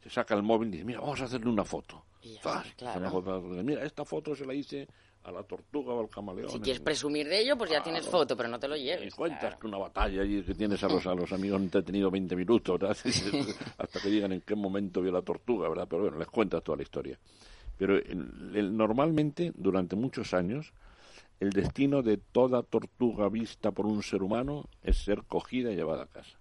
[0.00, 2.04] Se saca el móvil y dice, mira, vamos a hacerle una foto.
[2.22, 3.10] Y ya hace una claro.
[3.10, 4.86] foto, mira, esta foto se la hice
[5.24, 6.50] a la tortuga o al camaleón.
[6.50, 9.14] Si quieres presumir de ello, pues ya tienes foto, pero no te lo Y lleves.
[9.14, 9.58] cuentas claro.
[9.58, 12.96] que una batalla allí que tienes a los, a los amigos entretenidos 20 minutos, ¿verdad?
[13.78, 15.86] hasta que digan en qué momento vio la tortuga, ¿verdad?
[15.88, 17.18] Pero bueno, les cuentas toda la historia.
[17.76, 20.72] Pero el- el- normalmente, durante muchos años,
[21.38, 26.02] el destino de toda tortuga vista por un ser humano es ser cogida y llevada
[26.02, 26.38] a casa.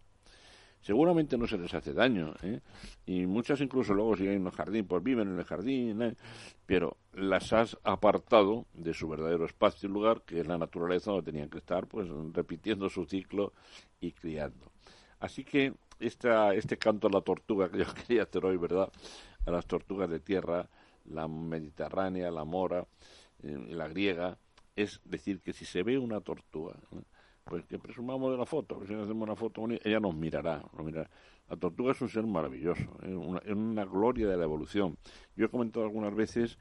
[0.82, 2.62] Seguramente no se les hace daño, ¿eh?
[3.06, 6.15] y muchas incluso luego si hay en el jardín, pues viven en el jardín, ¿eh?
[6.65, 11.32] pero las has apartado de su verdadero espacio y lugar, que es la naturaleza donde
[11.32, 13.53] tenían que estar, pues repitiendo su ciclo
[13.99, 14.71] y criando.
[15.19, 18.89] Así que esta, este canto a la tortuga que yo quería hacer hoy, ¿verdad?
[19.45, 20.69] A las tortugas de tierra,
[21.05, 22.86] la mediterránea, la mora,
[23.43, 24.38] eh, la griega,
[24.75, 27.01] es decir que si se ve una tortuga, ¿eh?
[27.43, 30.63] pues que presumamos de la foto, que si hacemos una foto ella nos mirará.
[31.49, 33.41] La tortuga es un ser maravilloso, ¿eh?
[33.45, 34.97] es una gloria de la evolución.
[35.36, 36.60] Yo he comentado algunas veces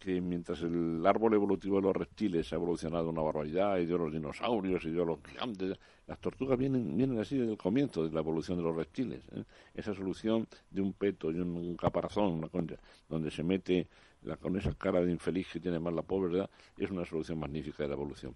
[0.00, 4.10] que mientras el árbol evolutivo de los reptiles ha evolucionado una barbaridad, y de los
[4.10, 8.20] dinosaurios, y de los gigantes, las tortugas vienen, vienen así desde el comienzo de la
[8.20, 9.22] evolución de los reptiles.
[9.32, 9.44] ¿eh?
[9.74, 12.76] Esa solución de un peto y un, caparazón, una concha,
[13.08, 13.88] donde se mete
[14.22, 16.50] la, con esa cara de infeliz que tiene más la pobre, ¿verdad?
[16.78, 18.34] es una solución magnífica de la evolución.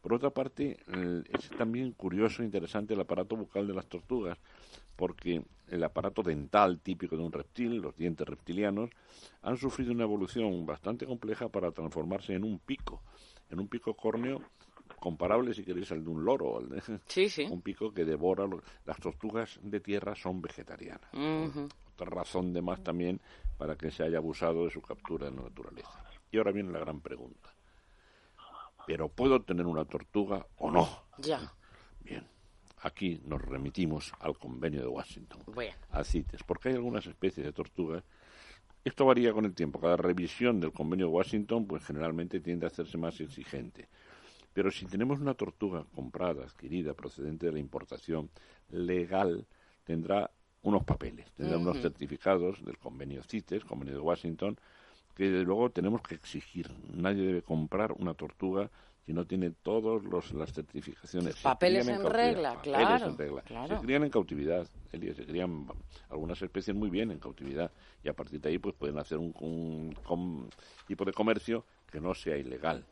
[0.00, 0.78] Por otra parte,
[1.32, 4.38] es también curioso e interesante el aparato bucal de las tortugas,
[4.96, 8.90] porque el aparato dental típico de un reptil, los dientes reptilianos,
[9.42, 13.02] han sufrido una evolución bastante compleja para transformarse en un pico,
[13.50, 14.40] en un pico córneo
[14.98, 17.46] comparable, si queréis, al de un loro, de- Sí, sí.
[17.50, 18.46] un pico que devora.
[18.46, 21.10] los- Las tortugas de tierra son vegetarianas.
[21.94, 23.20] Otra razón de más también
[23.58, 26.02] para que se haya abusado de su captura en la naturaleza.
[26.32, 27.50] Y ahora viene la gran pregunta.
[28.90, 30.88] ¿Pero puedo tener una tortuga o no?
[31.18, 31.54] Ya.
[32.00, 32.26] Bien.
[32.82, 35.76] aquí nos remitimos al convenio de Washington, Bueno.
[35.90, 38.02] a CITES, porque hay algunas especies de tortugas.
[38.82, 39.78] Esto varía con el tiempo.
[39.78, 43.86] Cada revisión del convenio de Washington, pues generalmente tiende a hacerse más exigente.
[44.52, 48.28] Pero si tenemos una tortuga comprada, adquirida, procedente de la importación
[48.70, 49.46] legal,
[49.84, 50.30] tendrá
[50.62, 54.58] unos papeles, tendrá unos certificados del convenio CITES, convenio de Washington,
[55.20, 56.70] que desde luego tenemos que exigir.
[56.94, 58.70] Nadie debe comprar una tortuga
[59.04, 60.02] si no tiene todas
[60.32, 61.36] las certificaciones.
[61.42, 63.42] Papeles en regla, papeles claro, en regla.
[63.42, 63.80] claro.
[63.80, 65.66] Se crían en cautividad, se crían
[66.08, 67.70] algunas especies muy bien en cautividad
[68.02, 69.34] y a partir de ahí pues pueden hacer un,
[70.08, 70.48] un
[70.86, 72.82] tipo de comercio que no sea ilegal.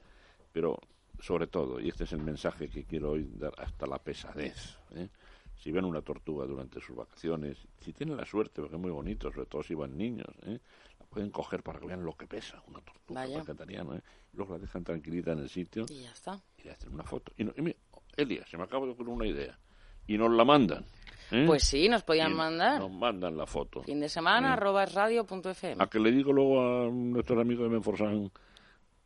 [0.53, 0.79] Pero
[1.21, 5.09] sobre todo, y este es el mensaje que quiero hoy dar hasta la pesadez, ¿eh?
[5.57, 9.33] si ven una tortuga durante sus vacaciones, si tienen la suerte, porque es muy bonito,
[9.33, 10.59] sobre todo si van niños, ¿eh?
[11.09, 14.03] Pueden coger para que vean lo que pesa una tortuga vegetariana, ¿eh?
[14.33, 16.41] luego la dejan tranquilita en el sitio Y ya está.
[16.59, 17.33] y le hacen una foto.
[17.37, 17.77] Y, no, y mira,
[18.17, 19.59] Elia, se me acaba de ocurrir una idea.
[20.07, 20.85] Y nos la mandan.
[21.31, 21.45] ¿eh?
[21.47, 22.81] Pues sí, nos podían Y mandar.
[22.81, 23.83] Nos mandan la foto.
[23.83, 25.83] Fin de semana, arroba FM.
[25.83, 28.31] A que le digo luego a nuestro amigo de Menforsan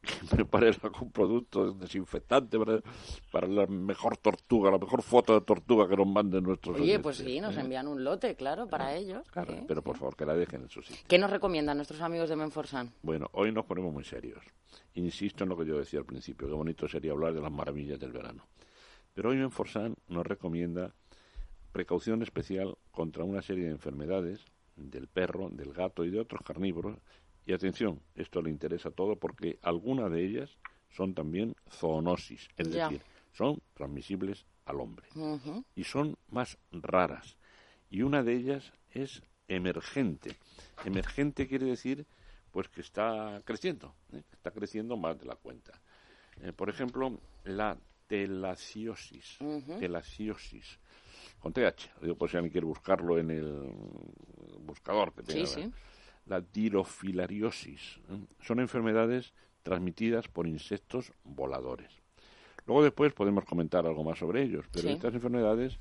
[0.02, 2.82] que prepare algún producto desinfectante para,
[3.30, 7.20] para la mejor tortuga, la mejor foto de tortuga que nos manden nuestros Oye, pues
[7.20, 7.60] oyentes, sí, nos ¿eh?
[7.60, 9.26] envían un lote, claro, para ellos.
[9.30, 11.02] Claro, Sí, pero por favor que la dejen en su sitio.
[11.06, 12.92] ¿Qué nos recomiendan nuestros amigos de Menforsan?
[13.02, 14.42] Bueno, hoy nos ponemos muy serios.
[14.94, 17.98] Insisto en lo que yo decía al principio, qué bonito sería hablar de las maravillas
[18.00, 18.46] del verano.
[19.14, 20.92] Pero hoy Menforsan nos recomienda
[21.70, 24.44] precaución especial contra una serie de enfermedades
[24.76, 26.96] del perro, del gato y de otros carnívoros.
[27.46, 30.59] Y atención, esto le interesa todo porque algunas de ellas
[30.90, 32.88] son también zoonosis, es Ya.
[32.88, 33.02] decir,
[33.33, 35.09] son transmisibles al hombre
[35.74, 37.37] y son más raras.
[37.90, 40.37] Y una de ellas es emergente.
[40.85, 42.07] Emergente quiere decir
[42.50, 44.22] pues que está creciendo, ¿eh?
[44.31, 45.81] está creciendo más de la cuenta.
[46.42, 49.78] Eh, por ejemplo, la telaciosis, Ujú.
[49.78, 50.78] telaciosis,
[51.40, 53.72] con TH, lo digo por si alguien quiere buscarlo en el
[54.61, 55.46] buscador que tenga.
[55.46, 55.72] Sí, sí.
[56.26, 58.18] La dirofilariosis, ¿eh?
[58.40, 59.32] son enfermedades
[59.62, 61.90] transmitidas por insectos voladores.
[62.66, 64.94] Luego después podemos comentar algo más sobre ellos, pero Sí.
[64.94, 65.78] estas enfermedades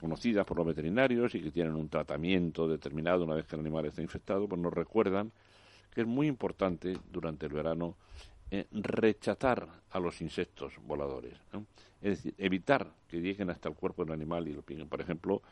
[0.00, 3.86] conocidas por los veterinarios y que tienen un tratamiento determinado una vez que el animal
[3.86, 5.32] está infectado, pues nos recuerdan
[5.94, 7.96] que es muy importante durante el verano
[8.50, 11.34] eh, rechazar a los insectos voladores.
[11.52, 11.66] ¿no?
[12.00, 14.88] Es decir, evitar que lleguen hasta el cuerpo del animal y lo pinguen.
[14.88, 15.42] Por ejemplo,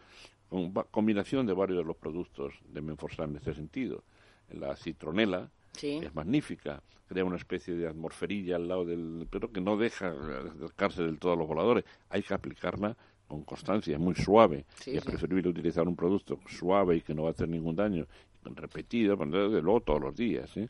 [0.48, 4.02] con combinación de varios de los productos de Menforsan en este sentido.
[4.50, 6.00] La citronela, Sí.
[6.02, 11.02] es magnífica, crea una especie de atmosferilla al lado del pero que no deja acercarse
[11.02, 11.84] del todo a los voladores.
[12.08, 12.96] Hay que aplicarla
[13.28, 15.10] con constancia, es muy suave Sí, y es sí.
[15.10, 18.06] preferible utilizar un producto suave y que no va a hacer ningún daño,
[18.44, 20.56] repetido, pero desde luego todos los días.
[20.56, 20.68] ¿eh?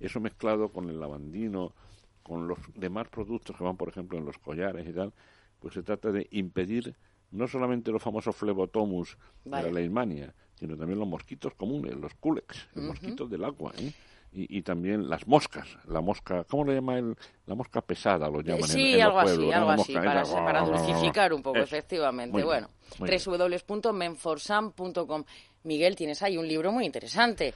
[0.00, 1.74] Eso mezclado con el lavandino,
[2.22, 5.12] con los demás productos que van, por ejemplo, en los collares y tal,
[5.60, 6.94] pues se trata de impedir
[7.30, 9.64] no solamente los famosos flebotomus Vaya.
[9.66, 13.92] de la leishmania, sino también los mosquitos comunes, los culex, los mosquitos del agua, ¿eh?
[14.32, 17.16] y, y también las moscas, la mosca, ¿cómo le llama el,
[17.46, 18.28] la mosca pesada?
[18.28, 19.56] Lo llaman en- Sí, en, los algo así, pueblos, ¿no?
[19.70, 22.42] algo así, para, esa, para dulcificar un poco, efectivamente.
[22.44, 22.68] Bueno,
[22.98, 25.24] www.menforsan.com.
[25.64, 27.52] Miguel, tienes ahí un libro muy interesante.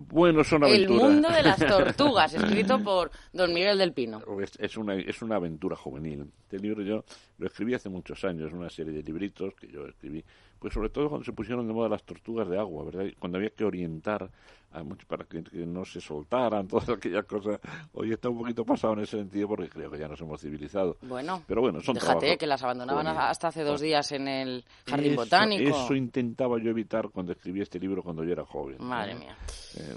[0.00, 1.02] Bueno, son El aventuras.
[1.02, 4.22] mundo de las tortugas, escrito por don Miguel del Pino.
[4.40, 6.30] Es, es una, es una aventura juvenil.
[6.42, 7.04] Este libro yo
[7.38, 10.24] lo escribí hace muchos años, una serie de libritos que yo escribí,
[10.58, 13.04] pues sobre todo cuando se pusieron de moda las tortugas de agua, ¿verdad?
[13.18, 14.30] Cuando había que orientar
[14.70, 17.58] a muchos para que, que no se soltaran, todas aquellas cosas.
[17.92, 20.96] Hoy está un poquito pasado en ese sentido porque creo que ya nos hemos civilizado.
[21.02, 24.64] Bueno, Pero bueno, son déjate trabajos que las abandonaban hasta hace dos días en el
[24.86, 25.70] jardín Eso- botánico.
[25.70, 28.76] Eso intentaba yo evitar cuando escribí este libro cuando yo era joven.
[28.80, 29.20] Madre ¿no?
[29.20, 29.36] mía.
[29.76, 29.96] Eh,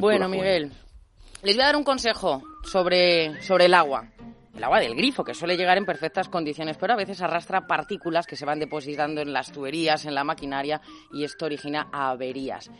[0.00, 0.28] bueno.
[0.28, 0.72] Miguel,
[1.42, 4.06] les voy a dar un consejo sobre, sobre el agua.
[4.54, 8.26] El agua del grifo, que suele llegar en perfectas condiciones, pero a veces arrastra partículas
[8.26, 10.80] que se van depositando en las tuberías, en la maquinaria,
[11.12, 12.70] y esto origina averías.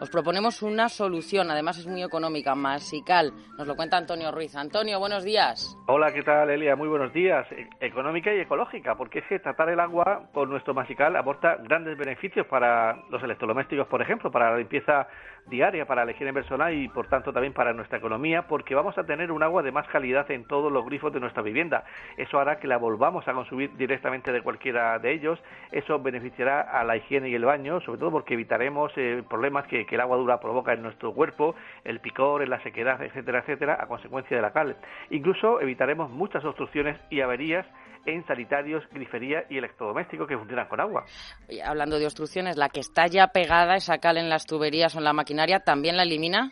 [0.00, 3.32] Os proponemos una solución, además es muy económica, masical.
[3.58, 4.54] Nos lo cuenta Antonio Ruiz.
[4.54, 5.76] Antonio, buenos días.
[5.88, 6.76] Hola, ¿qué tal, Elia?
[6.76, 7.50] Muy buenos días.
[7.50, 11.98] E- Económica y ecológica, porque es que tratar el agua con nuestro masical aporta grandes
[11.98, 15.08] beneficios para los electrodomésticos, por ejemplo, para la limpieza
[15.46, 19.04] diaria, para la higiene personal y, por tanto, también para nuestra economía, porque vamos a
[19.04, 21.84] tener un agua de más calidad en todos los grifos de nuestra vivienda.
[22.18, 25.40] Eso hará que la volvamos a consumir directamente de cualquiera de ellos.
[25.72, 29.86] Eso beneficiará a la higiene y el baño, sobre todo porque evitaremos eh, problemas que,
[29.88, 33.86] que el agua dura provoca en nuestro cuerpo, el picor, la sequedad, etcétera, etcétera, a
[33.86, 34.76] consecuencia de la cal.
[35.10, 37.66] Incluso evitaremos muchas obstrucciones y averías
[38.06, 41.04] en sanitarios, grifería y electrodomésticos que funcionan con agua.
[41.48, 44.98] Oye, hablando de obstrucciones, la que está ya pegada, esa cal en las tuberías o
[44.98, 46.50] en la maquinaria, ¿también la elimina?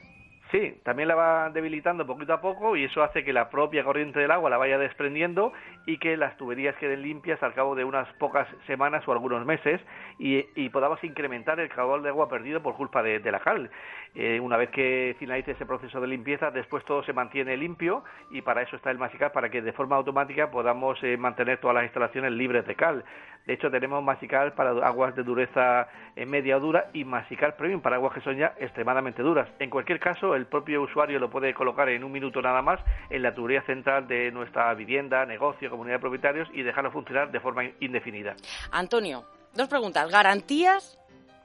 [0.52, 4.20] Sí, también la va debilitando poquito a poco y eso hace que la propia corriente
[4.20, 5.52] del agua la vaya desprendiendo
[5.87, 9.80] y que las tuberías queden limpias al cabo de unas pocas semanas o algunos meses
[10.18, 13.70] y, podamos incrementar el caudal de agua perdido por culpa de, la cal.
[14.14, 18.42] Eh, una vez que finalice ese proceso de limpieza, después todo se mantiene limpio y
[18.42, 21.85] para eso está el Masical, para que de forma automática podamos eh, mantener todas las
[21.85, 23.04] instalaciones libres de cal.
[23.46, 27.80] De hecho, tenemos Masical para aguas de dureza eh, media o dura y Masical Premium
[27.80, 29.48] para aguas que son ya extremadamente duras.
[29.61, 33.22] En cualquier caso, el propio usuario lo puede colocar en un minuto nada más en
[33.22, 37.64] la tubería central de nuestra vivienda, negocio, comunidad de propietarios y dejarlo funcionar de forma
[37.81, 38.37] indefinida.
[38.70, 40.11] Antonio, dos preguntas.
[40.11, 40.99] ¿Garantías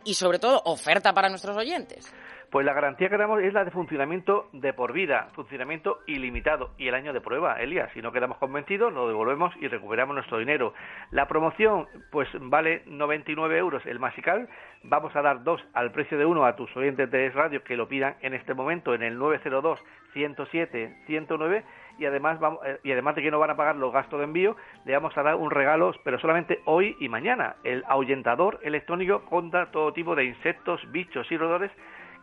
[0.03, 2.13] y sobre todo oferta para nuestros oyentes?
[2.51, 6.89] Pues la garantía que damos es la de funcionamiento de por vida, funcionamiento ilimitado y
[6.89, 7.87] el año de prueba, Elia.
[7.93, 10.73] Si no quedamos convencidos, lo devolvemos y recuperamos nuestro dinero.
[11.11, 14.49] La promoción, pues vale 99 euros el masical.
[14.83, 17.87] Vamos a dar dos al precio de uno a tus oyentes de radio que lo
[17.87, 19.79] pidan en este momento en el 902
[20.11, 21.63] 107 109
[21.99, 24.25] y además vamos, eh, y además de que no van a pagar los gastos de
[24.25, 29.23] envío, le vamos a dar un regalo, pero solamente hoy y mañana, el ahuyentador electrónico
[29.23, 31.71] contra todo tipo de insectos, bichos y roedores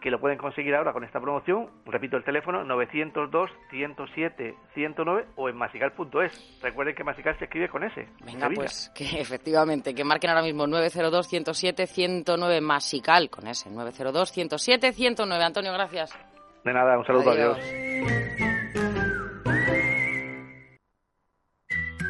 [0.00, 1.68] que lo pueden conseguir ahora con esta promoción.
[1.86, 6.60] Repito el teléfono 902 107 109 o en masical.es.
[6.62, 8.08] Recuerden que Masical se escribe con ese.
[8.24, 14.32] Venga, pues que efectivamente, que marquen ahora mismo 902 107 109 Masical con ese 902
[14.32, 15.44] 107 109.
[15.44, 16.18] Antonio, gracias.
[16.64, 18.47] De nada, un saludo, adiós.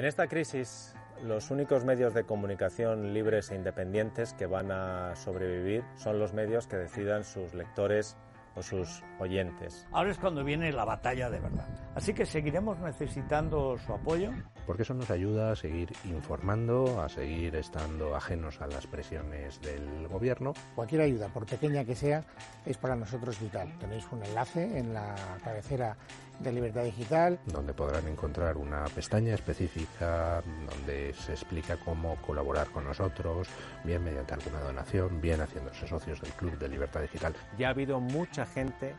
[0.00, 5.84] en esta crisis, los únicos medios de comunicación libres e independientes que van a sobrevivir
[5.96, 8.16] son los medios que decidan sus lectores
[8.54, 9.86] o sus oyentes.
[9.92, 11.68] Ahora es cuando viene la batalla de verdad.
[11.94, 14.30] Así que seguiremos necesitando su apoyo.
[14.66, 20.08] Porque eso nos ayuda a seguir informando, a seguir estando ajenos a las presiones del
[20.08, 20.54] gobierno.
[20.74, 22.24] Cualquier ayuda, por pequeña que sea,
[22.64, 23.70] es para nosotros vital.
[23.78, 25.94] Tenéis un enlace en la cabecera
[26.40, 27.38] de Libertad Digital.
[27.46, 33.48] Donde podrán encontrar una pestaña específica donde se explica cómo colaborar con nosotros,
[33.84, 37.34] bien mediante alguna donación, bien haciéndose socios del Club de Libertad Digital.
[37.58, 38.94] Ya ha habido mucha gente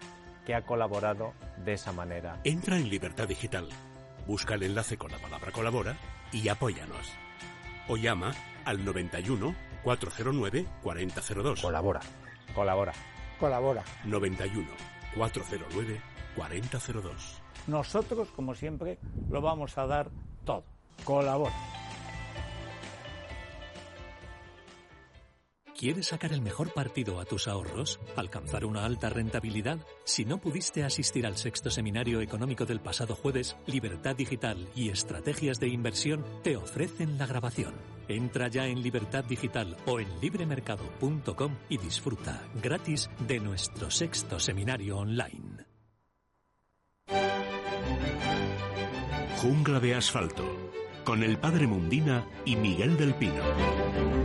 [0.46, 2.40] que ha colaborado de esa manera.
[2.44, 3.68] Entra en Libertad Digital,
[4.28, 5.98] busca el enlace con la palabra colabora
[6.32, 7.12] y apóyanos.
[7.88, 8.34] O llama
[8.66, 11.62] al 91 409 4002.
[11.62, 12.02] Colabora.
[12.54, 12.94] Colabora.
[13.40, 13.84] Colabora.
[14.06, 16.02] 91 409
[16.36, 17.42] 4002.
[17.68, 18.98] Nosotros, como siempre,
[19.30, 20.10] lo vamos a dar
[20.46, 20.64] todo.
[21.04, 21.54] Colabora.
[25.82, 28.00] ¿Quieres sacar el mejor partido a tus ahorros?
[28.16, 29.80] ¿Alcanzar una alta rentabilidad?
[30.04, 35.60] Si no pudiste asistir al sexto seminario económico del pasado jueves, Libertad Digital y Estrategias
[35.60, 37.74] de Inversión te ofrecen la grabación.
[38.08, 44.98] Entra ya en Libertad Digital o en libremercado.com y disfruta gratis de nuestro sexto seminario
[44.98, 45.66] online.
[49.42, 50.44] Jungla de asfalto,
[51.04, 54.21] con el padre Mundina y Miguel del Pino.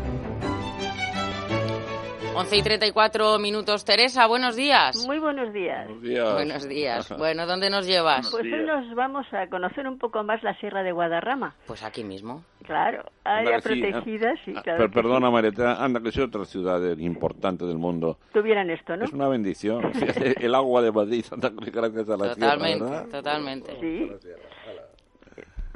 [2.37, 3.83] 11 y 34 minutos.
[3.87, 5.07] Teresa, buenos días.
[5.07, 5.87] Muy buenos días.
[5.87, 6.33] Buenos días.
[6.35, 7.17] Buenos días.
[7.17, 8.29] Bueno, ¿dónde nos llevas?
[8.31, 11.55] Pues hoy nos vamos a conocer un poco más la Sierra de Guadarrama.
[11.67, 12.45] Pues aquí mismo.
[12.65, 14.79] Claro, área protegida, sí, ah, claro.
[14.79, 18.19] Pero perdona, Marieta, anda, que es otra ciudad importante del mundo.
[18.35, 19.05] Tuvieran esto, ¿no?
[19.05, 19.91] Es una bendición.
[20.41, 21.25] el agua de Madrid,
[21.73, 23.07] gracias a la Totalmente, ¿verdad?
[23.11, 23.81] totalmente.
[23.81, 24.11] Sí.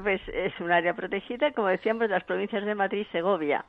[0.03, 3.65] Pues es un área protegida, como decíamos, de las provincias de Madrid y Segovia.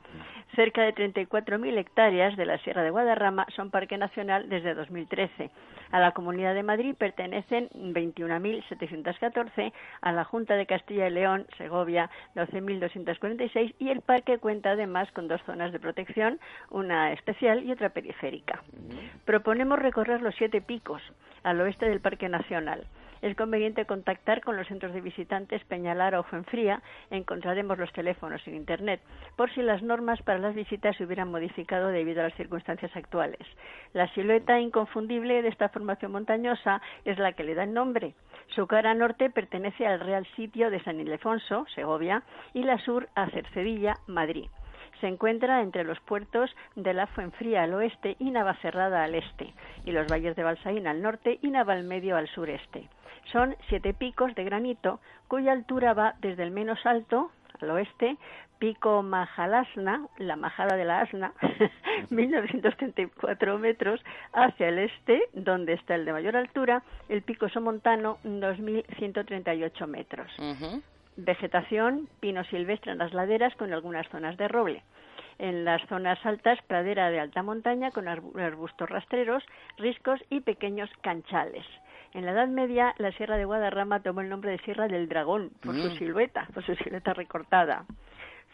[0.54, 5.50] Cerca de 34.000 hectáreas de la Sierra de Guadarrama son parque nacional desde 2013.
[5.90, 12.08] A la Comunidad de Madrid pertenecen 21.714, a la Junta de Castilla y León, Segovia,
[12.34, 16.40] 12.246 y el parque cuenta además con dos zonas de protección,
[16.70, 18.62] una especial y otra periférica.
[19.24, 21.02] Proponemos recorrer los siete picos
[21.42, 22.86] al oeste del Parque Nacional
[23.22, 26.82] es conveniente contactar con los centros de visitantes Peñalara o Fuenfría.
[27.10, 29.00] Encontraremos los teléfonos en Internet,
[29.36, 33.46] por si las normas para las visitas se hubieran modificado debido a las circunstancias actuales.
[33.92, 38.14] La silueta inconfundible de esta formación montañosa es la que le da el nombre.
[38.48, 42.22] Su cara norte pertenece al Real Sitio de San Ildefonso, Segovia,
[42.52, 44.48] y la sur a Cercedilla, Madrid.
[45.00, 49.52] Se encuentra entre los puertos de la Fuenfría al oeste y Navacerrada al este,
[49.84, 52.88] y los valles de Balsaín al norte y Navalmedio al sureste.
[53.30, 58.16] Son siete picos de granito cuya altura va desde el menos alto, al oeste,
[58.62, 61.32] Pico Majalasna, la majada de la asna,
[62.10, 64.00] 1934 metros,
[64.32, 70.30] hacia el este, donde está el de mayor altura, el Pico Somontano, 2138 metros.
[71.16, 74.84] Vegetación, pino silvestre en las laderas con algunas zonas de roble.
[75.40, 79.42] En las zonas altas, pradera de alta montaña con arbustos rastreros,
[79.76, 81.66] riscos y pequeños canchales.
[82.14, 85.50] En la Edad Media, la Sierra de Guadarrama tomó el nombre de Sierra del Dragón
[85.62, 85.98] por su mm.
[85.98, 87.86] silueta, por su silueta recortada.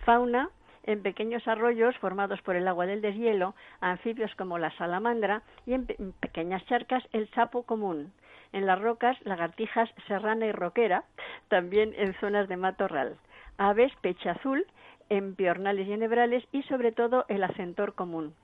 [0.04, 0.50] Fauna,
[0.84, 5.86] en pequeños arroyos formados por el agua del deshielo, anfibios como la salamandra y en,
[6.20, 8.12] pequeñas charcas el sapo común.
[8.52, 11.04] En las rocas, lagartijas serrana y roquera,
[11.48, 13.16] también en zonas de matorral.
[13.59, 14.66] Aves, pecha azul,
[15.09, 18.34] en piornales y enebrales y sobre todo el acentor común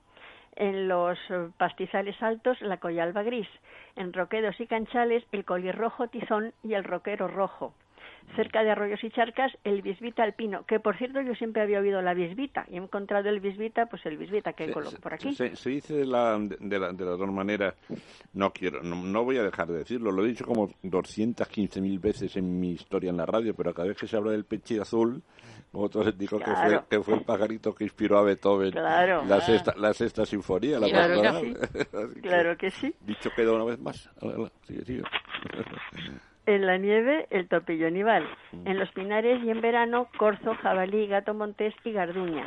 [0.55, 3.47] en los eh, pastizales altos la coyalba gris,
[3.95, 7.73] en roquedos y canchales el colirrojo tizón y el roquero rojo.
[8.35, 12.01] Cerca de arroyos y charcas, el bisbita alpino, que por cierto yo siempre había oído
[12.01, 15.33] la bisbita y he encontrado el bisbita, pues el bisbita que coloco por aquí.
[15.33, 17.75] Se, dice de, la, de, la, de las dos maneras,
[18.33, 22.59] no quiero, no, voy a dejar de decirlo, lo he dicho como 215.000 veces en
[22.59, 25.21] mi historia en la radio, pero cada vez que se habla del peche azul,
[25.71, 29.93] otros dijo que, fue, que fue el pajarito que inspiró a Beethoven la, sexta, la
[29.93, 30.79] sexta sinfonía.
[30.79, 31.53] La claro, que sí.
[32.21, 32.95] claro que sí.
[33.01, 34.09] Dicho queda una vez más.
[36.45, 38.23] En la nieve, el topillo nival.
[38.65, 42.45] En los pinares y en verano, corzo, jabalí, gato montés y garduña.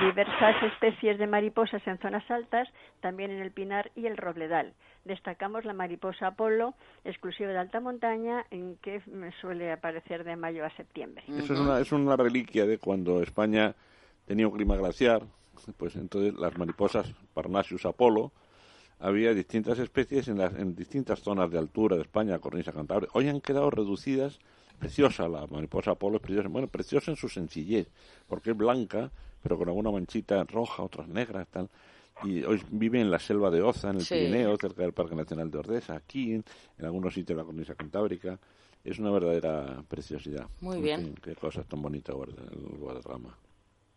[0.00, 2.68] Diversas especies de mariposas en zonas altas,
[3.00, 4.72] también en el pinar y el robledal.
[5.04, 6.74] Destacamos la mariposa Apolo,
[7.04, 9.02] exclusiva de alta montaña, en que
[9.40, 11.24] suele aparecer de mayo a septiembre.
[11.28, 13.74] Eso es una, es una reliquia de cuando España
[14.26, 15.22] tenía un clima glaciar,
[15.76, 18.32] pues entonces las mariposas Parnasius Apolo,
[19.04, 23.10] había distintas especies en, las, en distintas zonas de altura de España, cornisa cantabria.
[23.12, 24.38] Hoy han quedado reducidas,
[24.78, 27.86] preciosa la mariposa Apolo, es preciosa, bueno, preciosa en su sencillez,
[28.26, 29.10] porque es blanca,
[29.42, 31.68] pero con alguna manchita roja, otras negras, tal.
[32.22, 35.50] Y hoy vive en la selva de Oza, en el Pirineo, cerca del Parque Nacional
[35.50, 36.44] de Ordesa, aquí, en,
[36.82, 38.38] algunos sitios de la cornisa cantábrica.
[38.82, 40.48] Es una verdadera preciosidad.
[40.60, 41.14] Muy bien.
[41.22, 43.36] qué cosas tan bonitas el Guadarrama.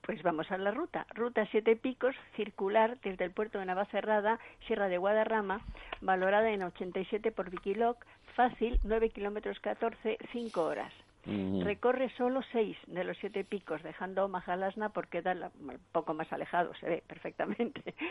[0.07, 1.05] Pues vamos a la ruta.
[1.13, 5.59] Ruta Siete Picos, circular desde el puerto de Navacerrada, Sierra de Guadarrama,
[5.99, 7.97] valorada en 87 por Viquiloc,
[8.33, 10.93] fácil, 9 kilómetros 14, 5 horas.
[11.25, 16.73] Recorre solo 6 de los siete picos, dejando Majalasna porque da un poco más alejado,
[16.75, 17.93] se ve perfectamente.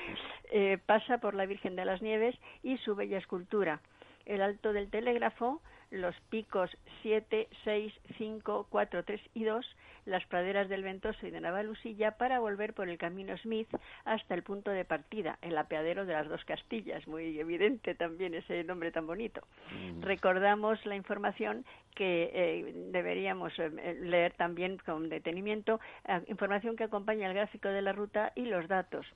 [0.52, 3.80] Eh, pasa por la Virgen de las Nieves y su bella escultura.
[4.26, 5.60] El Alto del Telégrafo,
[5.96, 6.70] los picos
[7.02, 9.66] 7, 6, 5, 4, 3 y 2,
[10.06, 13.68] las praderas del Ventoso y de Navalusilla para volver por el camino Smith
[14.04, 18.62] hasta el punto de partida, el apeadero de las dos Castillas, muy evidente también ese
[18.64, 19.42] nombre tan bonito.
[20.00, 27.28] Recordamos la información que eh, deberíamos eh, leer también con detenimiento, eh, información que acompaña
[27.28, 29.06] el gráfico de la ruta y los datos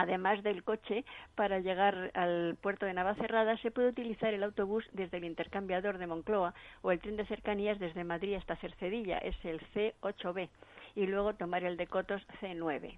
[0.00, 5.18] Además del coche, para llegar al puerto de Navacerrada se puede utilizar el autobús desde
[5.18, 9.60] el intercambiador de Moncloa o el tren de cercanías desde Madrid hasta Cercedilla, es el
[9.74, 10.48] C8B,
[10.94, 12.96] y luego tomar el de Cotos C9.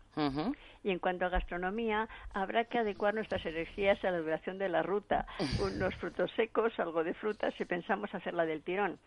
[0.85, 4.85] Y en cuanto a gastronomía, habrá que adecuar nuestras energías a la duración de la
[4.85, 5.27] ruta.
[5.61, 9.01] Unos frutos secos, algo de frutas, si pensamos hacerla del tirón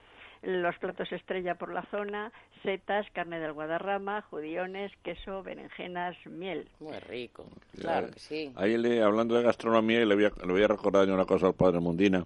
[0.46, 2.32] los platos estrella por la zona,
[2.64, 6.70] setas, carne del guadarrama, judiones, queso, berenjenas, miel.
[6.80, 7.48] Muy rico,
[7.80, 8.52] claro, que sí.
[8.56, 11.56] Ahí le, hablando de gastronomía, le voy, a, le voy a recordar una cosa al
[11.56, 12.26] padre Mundina,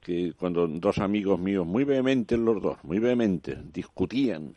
[0.00, 4.54] que cuando dos amigos míos, muy vehementes los dos, muy vehementes, discutían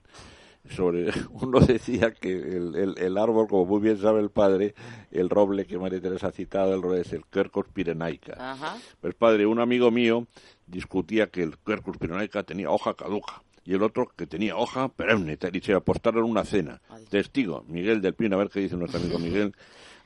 [0.70, 4.76] sobre uno decía que el, el, árbol, como muy bien sabe el padre,
[5.12, 8.56] el roble que María Teresa ha citado, el roble es el Quercus pirenaica.
[9.00, 10.28] Pues padre, un amigo mío
[10.72, 15.38] discutía que el Quercus pirenaica tenía hoja caduca y el otro que tenía hoja perenne,
[15.54, 16.82] y se apostaron una cena.
[17.10, 19.54] Testigo, Miguel del Pino, a ver qué dice nuestro amigo Miguel.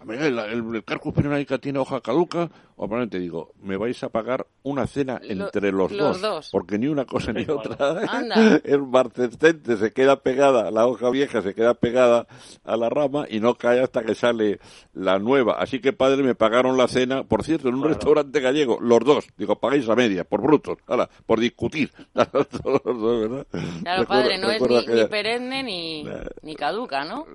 [0.03, 1.13] Miguel, el, el Carcus
[1.61, 6.49] tiene hoja caduca, o probablemente digo, me vais a pagar una cena entre los, dos,
[6.51, 8.01] porque ni una cosa ni otra
[8.63, 12.27] es marcescente, se queda pegada, la hoja vieja se queda pegada
[12.63, 14.59] a la rama y no cae hasta que sale
[14.93, 15.53] la nueva.
[15.53, 19.27] Así que, padre, me pagaron la cena, por cierto, en un restaurante gallego, los dos,
[19.37, 20.77] digo, pagáis a media, por brutos,
[21.25, 21.91] por discutir.
[23.81, 26.05] Claro, padre, no es ni, perenne ni,
[26.41, 27.25] ni caduca, ¿no?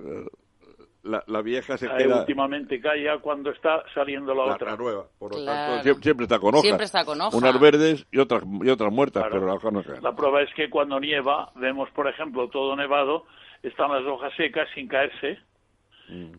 [1.03, 2.19] La, vieja se queda...
[2.19, 4.71] últimamente calla cuando está saliendo la, otra.
[4.71, 6.61] La nueva, por lo tanto, siempre, está con hojas.
[6.61, 7.33] Siempre está con hojas.
[7.33, 10.01] Unas verdes y otras, y otras muertas, pero la hoja no cae.
[10.01, 13.25] La prueba es que cuando nieva, vemos, por ejemplo, todo nevado,
[13.63, 15.39] están las hojas secas sin caerse,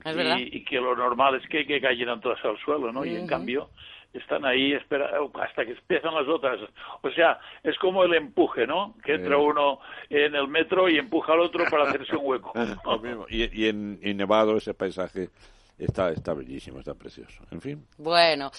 [0.04, 0.38] Es verdad.
[0.38, 3.04] y, y que lo normal es que, que caigan todas al suelo, ¿no?
[3.04, 3.68] Y en cambio
[4.12, 5.10] están ahí espera,
[5.42, 6.58] hasta que empiezan las otras.
[7.02, 8.94] O sea, es como el empuje, ¿no?
[9.04, 9.38] Que entra Eh.
[9.38, 9.78] uno
[10.10, 12.52] en el metro y empuja al otro para hacerse un hueco.
[12.84, 13.24] Lo mismo.
[13.28, 15.30] Y, y en, Nevado ese paisaje
[15.78, 17.42] está, está bellísimo, está precioso.
[17.50, 17.86] En fin.
[17.98, 18.50] Bueno,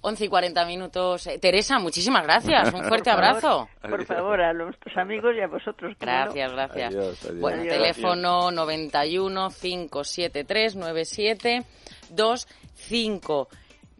[0.00, 1.26] 11 y 40 minutos.
[1.26, 2.72] Eh, Teresa, muchísimas gracias.
[2.74, 3.68] Un fuerte Por favor, abrazo.
[3.88, 5.96] Por favor, a nuestros amigos y a vosotros.
[5.98, 6.18] cómo no.
[6.24, 6.94] Gracias, gracias.
[6.94, 7.40] Adiós, adiós.
[7.40, 7.74] Bueno, Adiós.
[7.76, 13.48] teléfono 91 573 9725.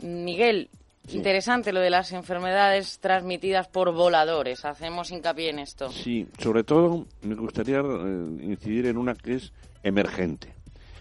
[0.01, 0.69] Miguel,
[1.17, 4.65] interesante lo de las enfermedades transmitidas por voladores.
[4.65, 5.91] Hacemos hincapié en esto.
[5.91, 9.53] Sí, sobre todo me gustaría eh, incidir en una que es
[9.83, 10.55] emergente.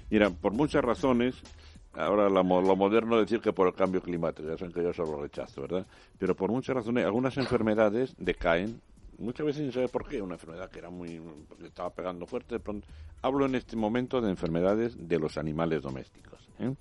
[0.10, 1.36] Mira, por muchas razones,
[1.94, 4.92] ahora la mo- lo moderno decir que por el cambio climático, ya saben que yo
[4.92, 5.86] eso lo rechazo, ¿verdad?
[6.18, 8.80] Pero por muchas razones, algunas enfermedades decaen,
[9.18, 11.20] muchas veces sin saber por qué, una enfermedad que era muy,
[11.60, 12.88] que estaba pegando fuerte, de pronto,
[13.22, 16.48] hablo en este momento de enfermedades de los animales domésticos.
[16.60, 16.74] ¿eh?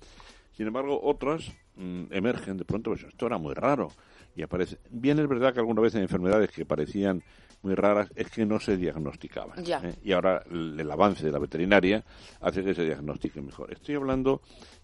[0.57, 3.91] Sin embargo, otras mm, emergen de pronto, pues esto era muy raro
[4.35, 4.79] y aparece.
[4.89, 7.23] Bien es verdad que algunas veces enfermedades que parecían
[7.61, 9.63] muy raras es que no se diagnosticaban.
[9.63, 9.79] Ya.
[9.83, 9.93] ¿eh?
[10.03, 12.03] Y ahora el, el avance de la veterinaria
[12.41, 13.71] hace que se diagnostique mejor.
[13.71, 14.41] Estoy hablando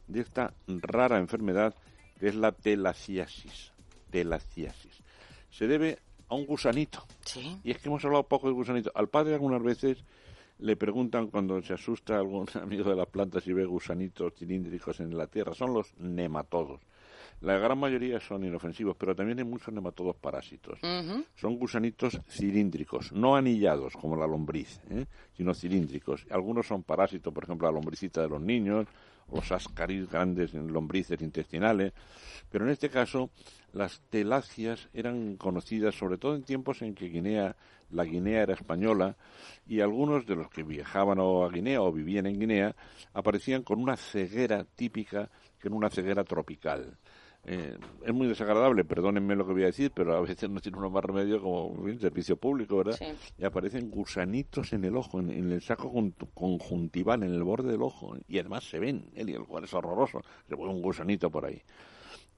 [0.07, 1.73] de esta rara enfermedad
[2.19, 3.71] que es la telaciasis.
[4.11, 5.01] Telaciasis.
[5.49, 5.97] Se debe
[6.29, 7.03] a un gusanito.
[7.25, 7.59] Sí.
[7.63, 8.91] Y es que hemos hablado poco del gusanito.
[8.93, 10.03] Al padre algunas veces
[10.63, 15.17] le preguntan cuando se asusta algún amigo de las plantas y ve gusanitos cilíndricos en
[15.17, 15.53] la tierra.
[15.53, 16.79] Son los nematodos.
[17.43, 20.79] La gran mayoría son inofensivos, pero también hay muchos nematodos parásitos.
[21.35, 25.05] Son gusanitos cilíndricos, no anillados como la lombriz, ¿eh?
[25.35, 26.25] sino cilíndricos.
[26.29, 28.87] Algunos son parásitos, por ejemplo, la lombricita de los niños,
[29.27, 31.91] o los ascaris grandes lombrices intestinales.
[32.49, 33.29] Pero en este caso,
[33.73, 37.57] las teláceas eran conocidas sobre todo en tiempos en que Guinea,
[37.91, 39.17] la Guinea era española,
[39.67, 42.73] y algunos de los que viajaban a Guinea o vivían en Guinea
[43.13, 45.29] aparecían con una ceguera típica,
[45.59, 46.97] que era una ceguera tropical.
[47.45, 50.77] Eh, es muy desagradable, perdónenme lo que voy a decir, pero a veces no tiene
[50.77, 52.95] uno más remedio como fin, servicio público, ¿verdad?
[52.97, 53.05] Sí.
[53.37, 57.71] Y aparecen gusanitos en el ojo, en, en el saco con- conjuntival, en el borde
[57.71, 59.25] del ojo, y además se ven, ¿eh?
[59.27, 61.61] y el cual es horroroso, se pone un gusanito por ahí.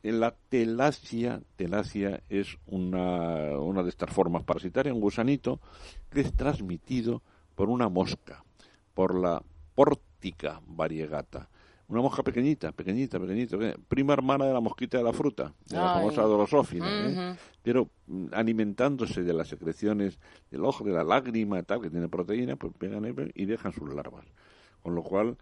[0.02, 5.60] En la telacia, telacia es una, una de estas formas parasitarias, un gusanito
[6.12, 7.22] que es transmitido
[7.54, 8.44] por una mosca,
[8.96, 9.42] por la
[9.76, 11.50] pórtica variegata.
[11.88, 15.76] Una mosca pequeñita, pequeñita, pequeñita, que- prima hermana de la mosquita de la fruta, de
[15.78, 16.00] la Ay.
[16.00, 17.12] famosa dorosófila, ¿eh?
[17.14, 17.40] Ujú.
[17.62, 20.20] pero mm, alimentándose de las secreciones
[20.50, 24.26] del ojo, de la lágrima, tal, que tiene proteína, pues pegan y dejan sus larvas.
[24.82, 25.38] Con lo cual,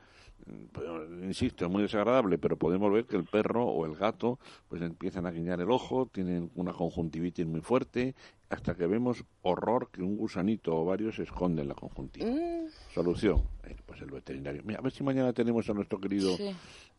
[1.23, 5.25] insisto, es muy desagradable, pero podemos ver que el perro o el gato pues empiezan
[5.25, 8.15] a guiñar el ojo, tienen una conjuntivitis muy fuerte,
[8.49, 12.29] hasta que vemos horror que un gusanito o varios se esconde en la conjuntiva.
[12.29, 14.61] Mm, Solución, eh, pues el veterinario.
[14.65, 16.55] Mira, a ver si mañana tenemos a nuestro querido sí.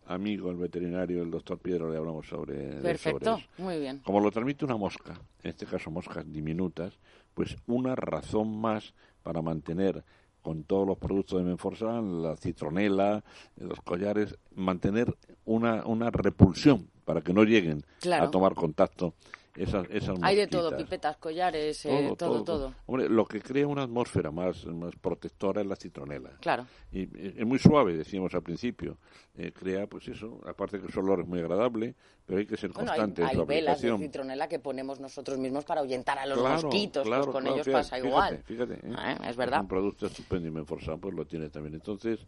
[0.06, 3.36] amigo, el veterinario, el doctor Piedro, le hablamos sobre, sobre Perfecto.
[3.36, 3.46] eso.
[3.58, 4.00] Muy bien.
[4.00, 6.98] Como lo transmite una mosca, en este caso moscas diminutas,
[7.34, 10.04] pues una razón más para mantener
[10.44, 13.24] con todos los productos de Menforsan, la citronela,
[13.56, 15.16] los collares, mantener
[15.46, 18.24] una, una repulsión para que no lleguen Claro.
[18.26, 19.14] a tomar contacto
[19.56, 23.82] esas, esas Hay de todo, pipetas, collares, eh, todo, todo, Hombre, lo que crea una
[23.84, 26.30] atmósfera más, más protectora es la citronela.
[26.40, 26.66] Claro.
[26.90, 28.98] Y eh, es muy suave, decíamos al principio.
[29.36, 31.94] Eh, crea, pues eso, aparte que su olor es muy agradable,
[32.26, 34.98] pero hay que ser Bueno, hay, constante en hay su velas de citronela que ponemos
[35.00, 37.98] nosotros mismos para ahuyentar a los Claro, mosquitos, claro, pues con claro, ellos fíjate, pasa
[37.98, 38.42] igual.
[38.44, 38.74] Fíjate.
[38.74, 39.60] Eh, es verdad.
[39.60, 41.74] un producto estupendo y Menforsan pues lo tiene también.
[41.74, 42.26] Entonces,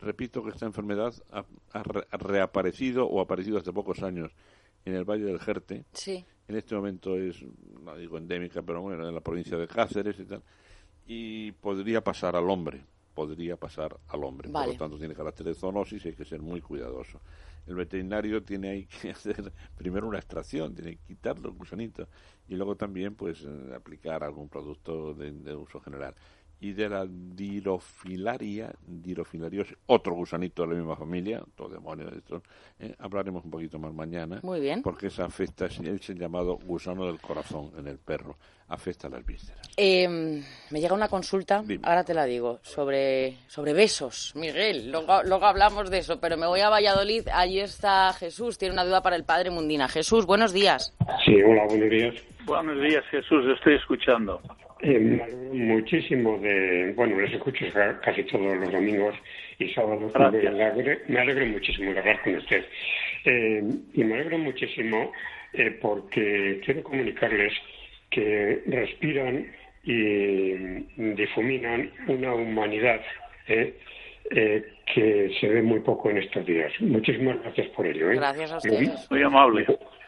[0.00, 4.32] repito que esta enfermedad ha, ha re- ha reaparecido o ha aparecido hace pocos años
[4.84, 5.84] en el Valle del Jerte.
[5.92, 6.24] Sí.
[6.48, 7.42] En este momento es,
[7.82, 10.42] no digo endémica, pero bueno, en la provincia de Cáceres y tal.
[11.06, 12.84] Y podría pasar al hombre,
[13.14, 14.50] podría pasar al hombre.
[14.50, 17.20] Por lo tanto, tiene carácter de zoonosis y hay que ser muy cuidadoso.
[17.66, 22.08] El veterinario tiene ahí que hacer primero una extracción, tiene que quitar los gusanitos
[22.48, 26.14] y luego también pues eh, aplicar algún producto de, de uso general.
[26.60, 32.42] Y de la dirofilaria, dirofilarios, otro gusanito de la misma familia, todo demonio de estos,
[32.80, 34.40] eh, hablaremos un poquito más mañana.
[34.42, 34.82] Muy bien.
[34.82, 38.36] Porque esa afecta, es el llamado gusano del corazón en el perro,
[38.68, 39.68] afecta a las vísceras.
[39.76, 40.08] Eh,
[40.70, 44.90] me llega una consulta, ahora te la digo, sobre, sobre besos, Miguel.
[44.90, 47.28] Luego, luego hablamos de eso, pero me voy a Valladolid.
[47.32, 49.88] Allí está Jesús, tiene una duda para el padre Mundina.
[49.88, 50.96] Jesús, buenos días.
[51.24, 52.14] Sí, hola, buenos días.
[52.46, 54.40] Buenos días, Jesús, estoy escuchando.
[54.82, 59.14] Eh, me alegro muchísimo de, bueno, les escucho ca- casi todos los domingos
[59.58, 60.12] y sábados.
[60.14, 62.64] Me alegro, me alegro muchísimo de hablar con usted.
[63.24, 63.62] Eh,
[63.94, 65.12] y me alegro muchísimo
[65.54, 67.52] eh, porque quiero comunicarles
[68.10, 69.46] que respiran
[69.84, 70.52] y
[71.14, 73.00] difuminan una humanidad
[73.48, 73.74] eh,
[74.30, 76.72] eh, que se ve muy poco en estos días.
[76.80, 78.10] Muchísimas gracias por ello.
[78.10, 78.16] ¿eh?
[78.16, 79.10] Gracias a ustedes.
[79.10, 79.66] Muy amable.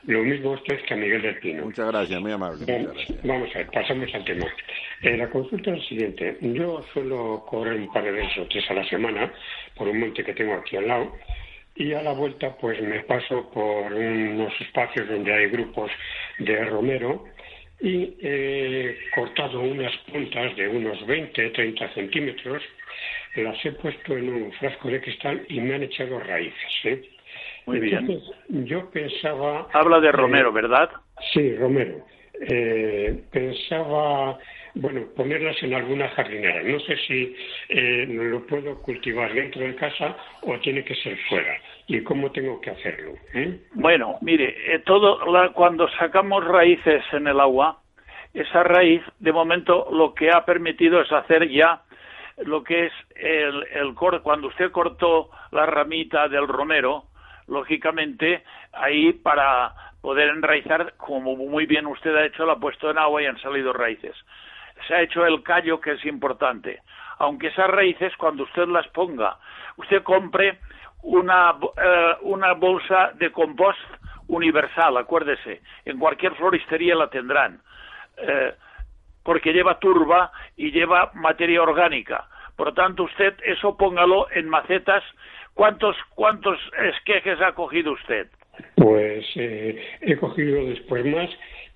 [0.08, 1.66] Lo mismo usted que a Miguel del Pino.
[1.66, 2.60] Muchas gracias, muy amable.
[2.60, 3.22] Muchas gracias.
[3.24, 4.46] Vamos a ver, pasamos al tema.
[5.02, 6.38] Eh, la consulta es la siguiente.
[6.40, 9.30] Yo suelo correr un par de veces o tres a la semana
[9.76, 11.14] por un monte que tengo aquí al lado
[11.76, 15.90] y a la vuelta pues me paso por unos espacios donde hay grupos
[16.38, 17.26] de romero
[17.78, 22.62] y he cortado unas puntas de unos 20, 30 centímetros,
[23.36, 26.72] las he puesto en un frasco de cristal y me han echado raíces.
[26.84, 27.02] ¿eh?
[27.68, 27.98] Muy bien.
[27.98, 29.66] Entonces, yo pensaba...
[29.72, 30.90] Habla de Romero, ¿verdad?
[31.32, 32.04] Sí, Romero.
[32.40, 34.38] Eh, pensaba,
[34.74, 36.62] bueno, ponerlas en alguna jardinera.
[36.62, 37.36] No sé si
[37.68, 41.56] eh, lo puedo cultivar dentro de casa o tiene que ser fuera.
[41.88, 43.12] ¿Y cómo tengo que hacerlo?
[43.34, 43.58] ¿eh?
[43.74, 47.80] Bueno, mire, eh, todo la- cuando sacamos raíces en el agua,
[48.34, 51.82] esa raíz, de momento, lo que ha permitido es hacer ya
[52.44, 57.04] lo que es el, el cor- cuando usted cortó la ramita del romero,
[57.48, 62.98] lógicamente ahí para poder enraizar, como muy bien usted ha hecho, la ha puesto en
[62.98, 64.14] agua y han salido raíces.
[64.86, 66.80] Se ha hecho el callo, que es importante.
[67.18, 69.36] Aunque esas raíces, cuando usted las ponga,
[69.76, 70.60] usted compre
[71.02, 73.80] una, eh, una bolsa de compost
[74.28, 77.60] universal, acuérdese, en cualquier floristería la tendrán,
[78.18, 78.54] eh,
[79.24, 82.26] porque lleva turba y lleva materia orgánica.
[82.56, 85.04] Por lo tanto, usted eso póngalo en macetas.
[85.58, 86.56] ¿Cuántos, cuántos
[86.94, 88.28] esquejes ha cogido usted?
[88.76, 91.28] Pues eh, he cogido después más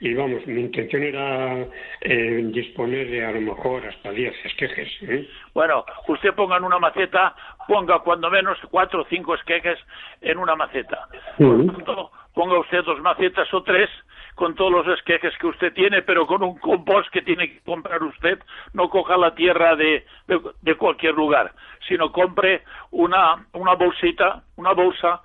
[0.02, 1.64] y vamos, mi intención era
[2.00, 4.88] eh, disponer de a lo mejor hasta 10 esquejes.
[5.02, 5.28] ¿eh?
[5.54, 7.36] Bueno, usted ponga en una maceta,
[7.68, 9.78] ponga cuando menos cuatro o cinco esquejes
[10.20, 11.06] en una maceta.
[11.38, 13.88] Por tanto, ponga usted dos macetas o tres
[14.34, 18.02] con todos los esquejes que usted tiene, pero con un compost que tiene que comprar
[18.02, 18.40] usted.
[18.72, 21.52] No coja la tierra de, de, de cualquier lugar,
[21.86, 25.22] sino compre una, una bolsita, una bolsa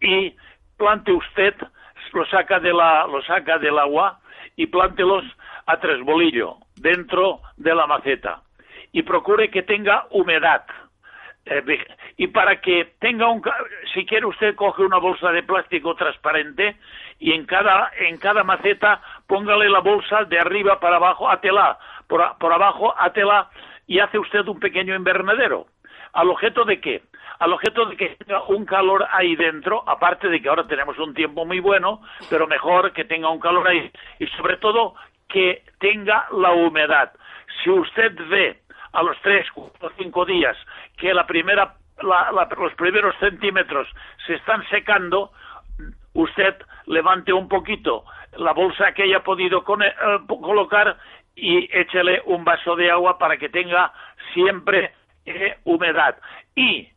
[0.00, 0.34] y
[0.78, 1.54] plante usted,
[2.12, 4.20] lo saca, de la, lo saca del agua
[4.56, 5.24] y plántelos
[5.66, 8.42] a tres bolillo dentro de la maceta
[8.92, 10.64] y procure que tenga humedad.
[11.44, 11.78] Eh,
[12.16, 13.42] y para que tenga un,
[13.94, 16.76] si quiere usted coge una bolsa de plástico transparente
[17.18, 22.22] y en cada, en cada maceta póngale la bolsa de arriba para abajo, átela, por,
[22.22, 23.48] a- por abajo átela
[23.86, 25.66] y hace usted un pequeño invernadero.
[26.12, 27.02] ¿Al objeto de qué?
[27.38, 31.14] Al objeto de que tenga un calor ahí dentro, aparte de que ahora tenemos un
[31.14, 33.90] tiempo muy bueno, pero mejor que tenga un calor ahí.
[34.18, 34.94] Y sobre todo
[35.28, 37.12] que tenga la humedad.
[37.62, 38.60] Si usted ve
[38.92, 40.56] a los tres, cuatro, cinco días
[40.96, 43.86] que la primera, la- la- los primeros centímetros
[44.26, 45.30] se están secando,
[46.14, 48.04] usted levante un poquito
[48.36, 50.96] la bolsa que haya podido cone- eh, colocar
[51.36, 53.92] y échele un vaso de agua para que tenga
[54.34, 54.92] siempre
[55.26, 56.16] eh, humedad.
[56.56, 56.88] Y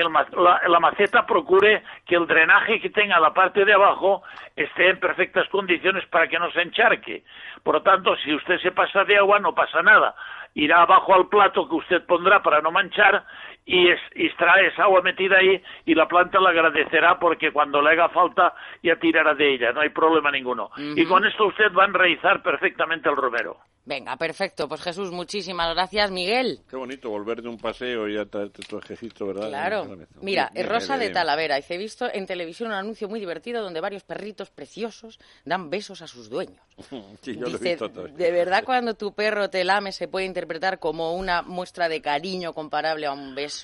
[0.00, 4.22] el la, la maceta procure que el drenaje que tenga la parte de abajo
[4.56, 7.24] esté en perfectas condiciones para que no se encharque.
[7.62, 10.14] Por lo tanto, si usted se pasa de agua, no pasa nada.
[10.54, 13.24] Irá abajo al plato que usted pondrá para no manchar
[13.68, 17.90] y, es, y esa agua metida ahí y la planta le agradecerá porque cuando le
[17.90, 20.70] haga falta ya tirará de ella, no hay problema ninguno.
[20.76, 23.58] Y con esto usted va a enraizar perfectamente el romero.
[23.88, 24.68] Venga, perfecto.
[24.68, 26.60] Pues Jesús, muchísimas gracias, Miguel.
[26.68, 29.48] Qué bonito volver de un paseo y ya traerte tu ejército, ¿verdad?
[29.48, 29.86] Claro.
[30.20, 31.14] Mira, bien, es Rosa bien, de.
[31.14, 31.58] Talavera.
[31.58, 36.02] Y he visto en televisión un anuncio muy divertido donde varios perritos preciosos dan besos
[36.02, 36.60] a sus dueños.
[37.22, 38.08] Sí, yo lo he Dice, visto todo.
[38.08, 42.52] ¿de verdad cuando tu perro te lame se puede interpretar como una muestra de cariño
[42.52, 43.57] comparable a un beso?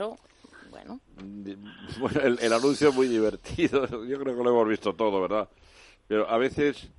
[0.70, 1.01] Bueno,
[2.01, 3.86] Bueno, el, anuncio es muy divertido.
[4.07, 5.49] Yo creo que lo hemos visto todo, ¿verdad?
[6.09, 6.90] Pero a veces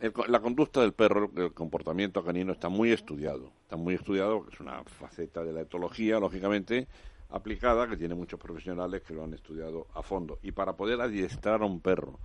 [0.00, 3.52] el la conducta del perro, el comportamiento canino está muy estudiado.
[3.62, 6.88] Está muy estudiado es una faceta de la etología, lógicamente,
[7.30, 10.38] aplicada, que tiene muchos profesionales que lo han estudiado a fondo.
[10.42, 12.18] Y para poder adiestrar a un perro,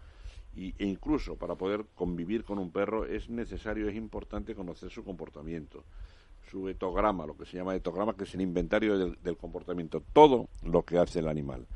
[0.55, 5.03] y, e incluso para poder convivir con un perro, es necesario, es importante conocer su
[5.03, 5.83] comportamiento
[6.55, 10.47] su etograma, lo que se llama etograma, que es el inventario del, del comportamiento, todo
[10.63, 11.67] lo que hace el animal.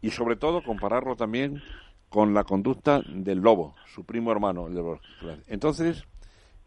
[0.00, 1.60] Y sobre todo compararlo también
[2.08, 4.66] con la conducta del lobo, su primo hermano.
[4.68, 5.00] el de los-
[5.46, 6.04] Entonces,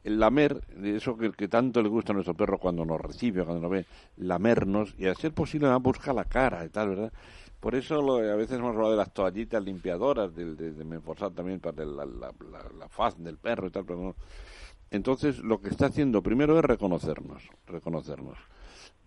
[0.03, 3.71] el lamer, eso que, tanto le gusta a nuestro perro cuando nos recibe, cuando nos
[3.71, 3.85] ve,
[4.17, 7.11] lamernos, y a ser posible además busca la cara y tal, ¿verdad?
[7.59, 11.59] Por eso lo- a veces hemos hablado de las toallitas limpiadoras, de, de, Menforsat también
[11.59, 14.15] para la, la- la- la faz del perro y tal, pero no.
[14.91, 18.37] Entonces, lo que está haciendo primero es reconocernos, reconocernos,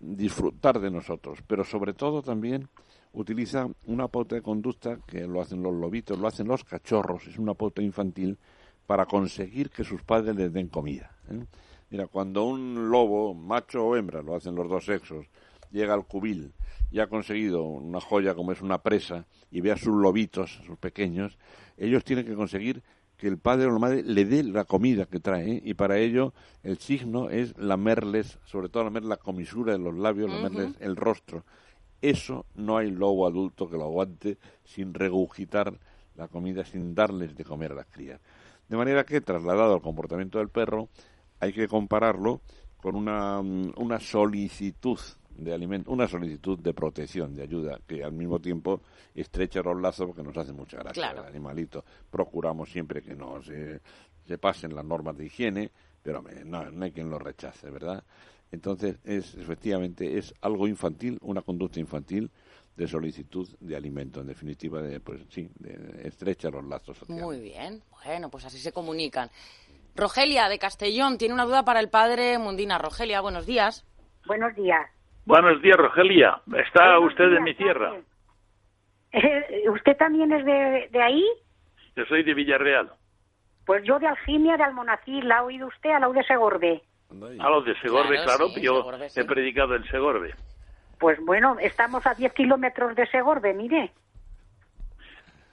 [0.00, 2.68] disfrutar de nosotros, pero sobre todo también
[3.12, 7.38] utiliza una pauta de conducta que lo hacen los lobitos, lo hacen los cachorros, es
[7.38, 8.38] una pauta infantil
[8.86, 11.14] para conseguir que sus padres les den comida.
[11.30, 11.44] ¿eh?
[11.90, 15.26] Mira, cuando un lobo, macho o hembra, lo hacen los dos sexos,
[15.70, 16.54] llega al cubil
[16.90, 20.64] y ha conseguido una joya como es una presa y ve a sus lobitos, a
[20.64, 21.36] sus pequeños,
[21.76, 22.82] ellos tienen que conseguir
[23.24, 25.62] que el padre o la madre le dé la comida que trae ¿eh?
[25.64, 30.30] y para ello el signo es lamerles, sobre todo lamer la comisura de los labios,
[30.30, 31.42] lamerles el rostro.
[32.02, 35.72] Eso no hay lobo adulto que lo aguante sin regurgitar
[36.16, 38.20] la comida, sin darles de comer a las crías.
[38.68, 40.90] De manera que, trasladado al comportamiento del perro,
[41.40, 42.42] hay que compararlo
[42.76, 44.98] con una, una solicitud
[45.36, 48.80] de alimento, una solicitud de protección, de ayuda, que al mismo tiempo
[49.14, 51.84] estrecha los lazos porque nos hace mucha gracia el animalito.
[52.10, 53.80] Procuramos siempre que no se,
[54.26, 55.70] se pasen las normas de higiene,
[56.02, 58.04] pero no, no hay quien lo rechace, ¿verdad?
[58.52, 62.30] Entonces, es, efectivamente, es algo infantil, una conducta infantil
[62.76, 67.24] de solicitud de alimento, en definitiva, de, pues sí, de estrecha los lazos sociales.
[67.24, 69.30] Muy bien, bueno, pues así se comunican.
[69.96, 72.78] Rogelia, de Castellón, tiene una duda para el padre Mundina.
[72.78, 73.84] Rogelia, buenos días.
[74.26, 74.93] Buenos días.
[75.26, 76.40] Buenos días, Rogelia.
[76.56, 77.94] ¿Está usted en mi tierra?
[79.12, 81.24] Eh, ¿Usted también es de, de, ahí?
[81.96, 82.90] Yo soy de Villarreal.
[83.64, 85.26] Pues yo de Algimia, de Almonacil.
[85.26, 85.90] ¿La ha oído usted?
[85.90, 86.82] A la de Segorbe.
[87.10, 88.48] A lo de Segorbe, claro.
[88.60, 88.84] yo
[89.16, 90.34] he predicado en Segorbe.
[90.98, 93.92] Pues bueno, estamos a 10 kilómetros de Segorbe, mire.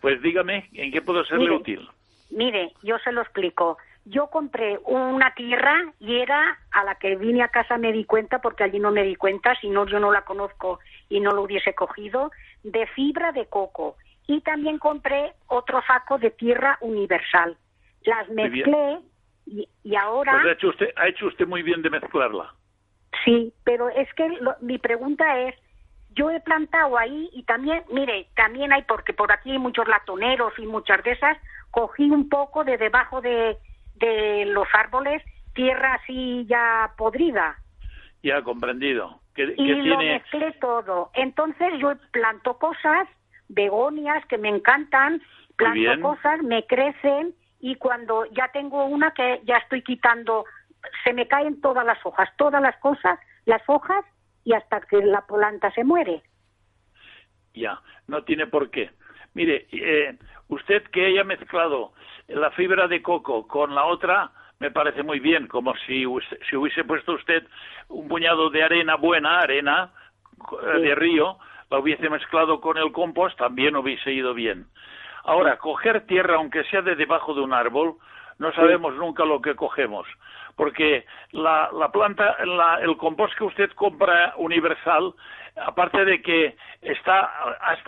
[0.01, 1.88] Pues dígame, ¿en qué puedo serle útil?
[2.32, 3.78] Mire, yo se lo explico.
[4.06, 8.39] Yo compré una tierra y era a la que vine a casa me di cuenta,
[8.39, 10.80] porque allí no me di cuenta, si no yo no la conozco
[11.10, 12.32] y no lo hubiese cogido,
[12.64, 13.97] de fibra de coco.
[14.28, 17.58] Y también compré otro saco de tierra universal.
[18.04, 18.99] Las mezclé
[19.45, 20.32] y, y, ahora...
[20.34, 22.54] Pues ha hecho, usted, ha hecho usted muy bien de mezclarla.
[23.24, 24.30] Sí, pero es que
[24.62, 25.56] mi pregunta es,
[26.16, 30.54] yo he plantado ahí y también, mire, también hay, porque por aquí hay muchos latoneros
[30.58, 31.38] y muchas de esas,
[31.72, 33.58] cogí un poco de debajo de,
[34.02, 35.24] de los árboles
[35.54, 37.58] tierra así ya podrida.
[38.24, 39.20] Ya, comprendido.
[39.36, 41.12] y lo mezclé todo.
[41.14, 43.08] Entonces yo planto cosas,
[43.49, 45.22] begonias que me encantan,
[45.56, 50.45] planto cosas, me crecen y cuando ya tengo una que ya estoy quitando,
[51.04, 54.06] se me caen todas las hojas, todas las cosas, las hojas
[54.43, 56.24] y hasta que la planta se muere.
[57.54, 58.91] Ya, no tiene por qué.
[59.34, 61.93] Mire, eh, usted que haya mezclado
[62.34, 66.05] la fibra de coco con la otra me parece muy bien, como si,
[66.47, 67.43] si hubiese puesto usted
[67.89, 69.89] un puñado de arena buena, arena
[70.51, 71.38] eh, de río,
[71.71, 74.67] la hubiese mezclado con el compost, también hubiese ido bien.
[75.23, 77.95] Ahora, coger tierra, aunque sea de debajo de un árbol,
[78.38, 80.07] no sabemos nunca lo que cogemos,
[80.55, 82.38] porque la, la planta,
[82.82, 85.13] el compost que usted compra universal,
[85.55, 87.32] aparte de que está,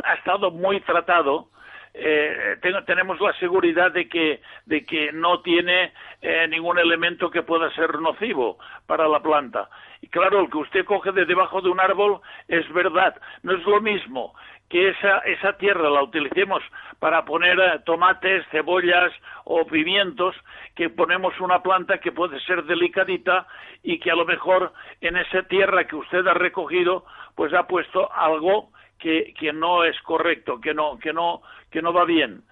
[0.03, 1.49] ha estado muy tratado,
[1.93, 7.69] eh, tenemos la seguridad de que, de que no tiene eh, ningún elemento que pueda
[7.71, 9.69] ser nocivo para la planta.
[10.01, 13.63] Y claro, el que usted coge de debajo de un árbol es verdad, no es
[13.65, 14.33] lo mismo
[14.69, 16.63] que esa, esa tierra la utilicemos
[16.97, 19.13] para poner eh, tomates, cebollas
[19.43, 20.35] o pimientos,
[20.75, 23.45] que ponemos una planta que puede ser delicadita
[23.83, 28.11] y que a lo mejor en esa tierra que usted ha recogido, pues ha puesto
[28.11, 31.41] algo que, que no es correcto, que no, que no,
[31.71, 32.43] que no va bien.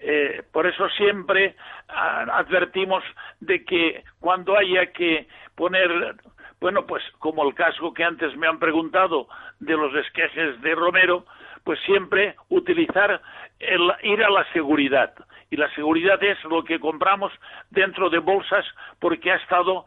[0.00, 1.56] Eh, por eso siempre
[1.88, 3.02] advertimos
[3.40, 5.26] de que cuando haya que
[5.56, 6.14] poner,
[6.60, 9.26] bueno, pues como el caso que antes me han preguntado
[9.58, 11.24] de los esquejes de Romero,
[11.64, 13.20] pues siempre utilizar
[13.58, 15.12] el ir a la seguridad.
[15.50, 17.32] Y la seguridad es lo que compramos
[17.70, 18.64] dentro de bolsas
[19.00, 19.84] porque ha estado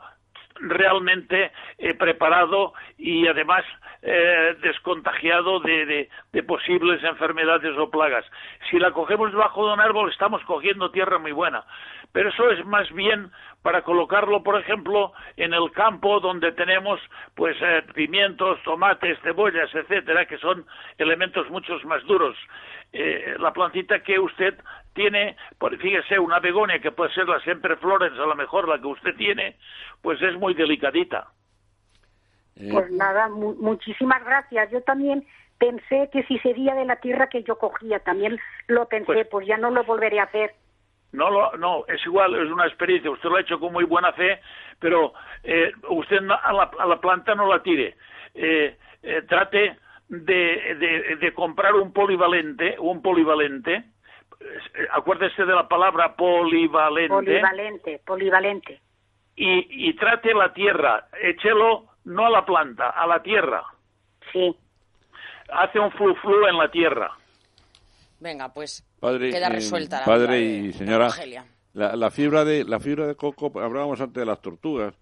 [0.61, 3.63] realmente eh, preparado y además
[4.01, 8.25] eh, descontagiado de, de, posibles enfermedades o plagas.
[8.69, 11.63] Si la cogemos debajo de un árbol estamos cogiendo tierra muy buena,
[12.11, 13.31] pero eso es más bien
[13.61, 16.99] para colocarlo, por ejemplo, en el campo donde tenemos
[17.35, 20.65] pues eh, pimientos, tomates, cebollas, etcétera, que son
[20.97, 22.35] elementos muchos más duros.
[22.93, 24.55] Eh, la plantita que usted
[24.93, 25.37] tiene,
[25.79, 29.15] fíjese, una begonia que puede ser la siempre flores, a lo mejor la que usted
[29.15, 29.55] tiene,
[30.01, 31.27] pues es muy delicadita.
[32.57, 34.69] Eh, pues nada, muchísimas gracias.
[34.71, 35.25] Yo también
[35.57, 38.37] pensé que si sería de la tierra que yo cogía, también
[38.67, 40.53] lo pensé, pues, pues ya no lo volveré a hacer.
[41.13, 43.11] No, lo, no, es igual, es una experiencia.
[43.11, 44.39] Usted lo ha hecho con muy buena fe,
[44.79, 45.13] pero
[45.43, 47.95] eh, usted a, la, a, la, planta no la tire.
[48.33, 49.77] Eh, eh, trate
[50.11, 53.85] de, de, de, comprar un polivalente, un polivalente.
[54.91, 57.09] Acuérdese de la palabra polivalente.
[57.09, 58.81] Polivalente, polivalente.
[59.37, 63.63] Y, y trate la tierra, échelo no a la planta, a la tierra.
[64.33, 64.53] Sí.
[65.53, 67.11] Hace un flu-flu en la tierra.
[68.19, 71.09] Venga, pues padre, queda resuelta la Padre de, y señora,
[71.73, 74.93] la, la, fibra de, la fibra de coco, hablábamos antes de las tortugas,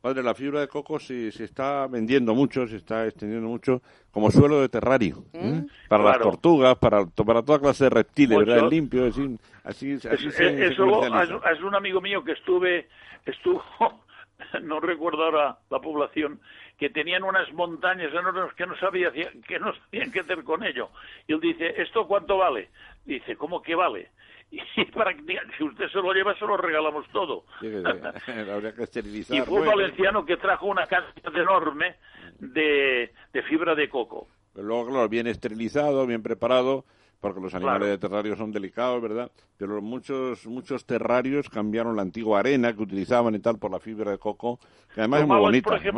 [0.00, 3.82] Padre, la fibra de coco se, se está vendiendo mucho, se está extendiendo mucho
[4.12, 5.24] como suelo de terrario.
[5.32, 5.64] ¿eh?
[5.88, 8.46] Para las tortugas, para, para toda clase de reptiles, Mucho.
[8.50, 8.64] ¿verdad?
[8.66, 11.50] Es limpio, así, así, así Es- se, es- se eso comercializa.
[11.50, 12.88] es, es un amigo mío que estuve,
[13.26, 13.62] estuvo,
[14.62, 16.40] no recuerdo ahora la población,
[16.78, 20.90] que tenían unas montañas enormes que no sabía que no sabían qué hacer con ello.
[21.26, 22.68] Y él dice, ¿esto cuánto vale?
[23.04, 24.10] Dice, ¿cómo que vale?
[24.76, 27.44] Y prácticamente, si usted se lo lleva, se lo regalamos todo.
[27.60, 27.66] Sí,
[28.52, 29.36] habría que esterilizar.
[29.36, 31.96] Y fue un valenciano que trajo una cantidad enorme
[32.38, 34.28] de, de fibra de coco.
[34.54, 36.84] Pero luego, claro, bien esterilizado, bien preparado,
[37.20, 37.90] porque los animales Claro.
[37.92, 39.30] de terrario son delicados, ¿verdad?
[39.56, 44.12] Pero muchos muchos terrarios cambiaron la antigua arena que utilizaban y tal por la fibra
[44.12, 44.58] de coco,
[44.94, 45.38] que además es muy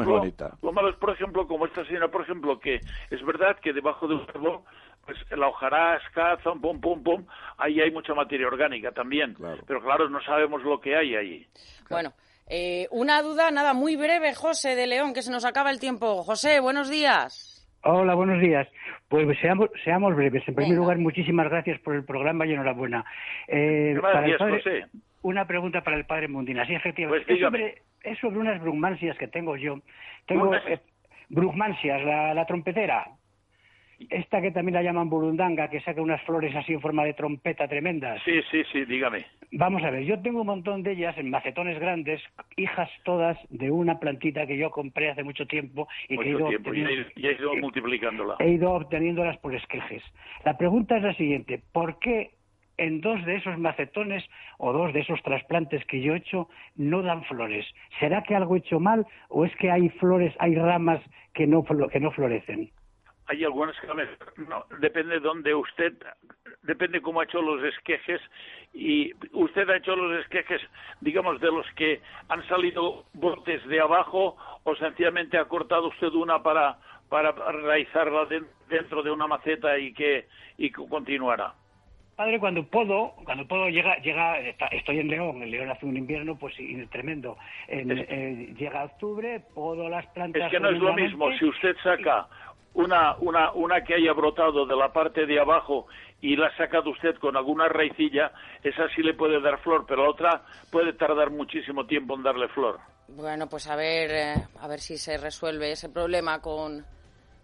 [0.07, 0.57] bonita.
[0.63, 2.81] Lo malo es, por ejemplo, como esta señora, por ejemplo, que
[3.11, 4.61] es verdad que debajo de un árbol,
[5.29, 7.25] pues la hojarasca, pum, pum, pum,
[7.59, 9.37] ahí hay mucha materia orgánica también.
[9.67, 11.47] Pero claro, no sabemos lo que hay allí.
[11.89, 12.13] Bueno,
[12.49, 16.23] eh, una duda, nada, muy breve, José de León, que se nos acaba el tiempo.
[16.23, 17.57] José, buenos días.
[17.83, 18.69] Hola, buenos días.
[19.09, 20.47] Pues seamos, seamos breves.
[20.47, 23.05] En primer lugar, muchísimas gracias por el programa y enhorabuena.
[23.49, 24.87] Eh, para el Gracias, padre- José.
[25.23, 26.65] Una pregunta para el padre Mundina.
[26.67, 27.27] Sí, efectivamente.
[27.27, 29.77] Pues es, sobre, es sobre unas brugmansias que tengo yo.
[30.27, 30.81] Tengo eh,
[31.29, 33.07] brugmansias, la, la trompetera.
[34.09, 37.69] Esta que también la llaman burundanga, que saca unas flores así en forma de trompeta
[37.69, 38.23] tremendas.
[38.25, 39.27] Sí, sí, sí, dígame.
[39.53, 42.23] Vamos a ver, yo tengo un montón de ellas en macetones grandes,
[42.57, 46.49] hijas todas de una plantita que yo compré hace mucho tiempo y que he ido
[46.49, 48.37] tiempo, y obteniendo- he, y he ido multiplicándola.
[48.39, 50.03] he ido obteniéndolas por esquejes.
[50.45, 52.31] La pregunta es la siguiente, ¿por qué
[52.79, 54.25] en dos de esos macetones
[54.59, 57.67] o dos de esos trasplantes que yo he hecho no dan flores?
[57.99, 61.01] ¿Será que algo he hecho mal o es que hay flores, hay ramas
[61.35, 62.71] que no, que no florecen?
[63.31, 63.87] Hay algunas que
[64.49, 65.93] no, depende de dónde usted,
[66.63, 68.21] depende cómo ha hecho los esquejes
[68.75, 70.61] y usted ha hecho los esquejes,
[71.01, 76.43] digamos, de los que han salido brotes de abajo o sencillamente ha cortado usted una
[76.43, 76.79] para
[77.09, 80.27] para raizarla den- dentro de una maceta y que
[80.59, 81.55] y que continuara.
[82.17, 85.97] Padre, cuando puedo, cuando puedo llega, llega, está- estoy en León, en León hace un
[85.97, 87.37] invierno pues y- tremendo.
[87.67, 90.43] En- eh, llega octubre, podo las plantas.
[90.43, 92.29] Es que no es lo mismo si usted saca
[92.75, 95.87] una, una, una que haya brotado de la parte de abajo
[96.21, 100.05] y la ha sacado usted con alguna raicilla, esa sí le puede dar flor, pero
[100.05, 102.79] la otra puede tardar muchísimo tiempo en darle flor.
[103.09, 106.85] Bueno, pues a ver, eh, a ver si se resuelve ese problema con,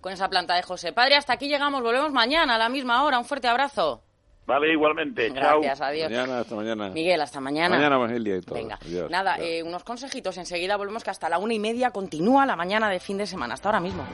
[0.00, 0.92] con esa planta de José.
[0.92, 3.18] Padre, hasta aquí llegamos, volvemos mañana a la misma hora.
[3.18, 4.02] Un fuerte abrazo.
[4.46, 5.32] Vale, igualmente.
[5.34, 5.60] Chao.
[5.60, 6.10] Gracias, adiós.
[6.10, 6.88] Mañana, hasta mañana.
[6.90, 7.76] Miguel, hasta mañana.
[7.76, 8.54] Mañana Evangelia y todo.
[8.54, 9.10] Venga, Adiós.
[9.10, 10.38] nada, eh, unos consejitos.
[10.38, 13.54] Enseguida volvemos que hasta la una y media continúa la mañana de fin de semana.
[13.54, 14.04] Hasta ahora mismo.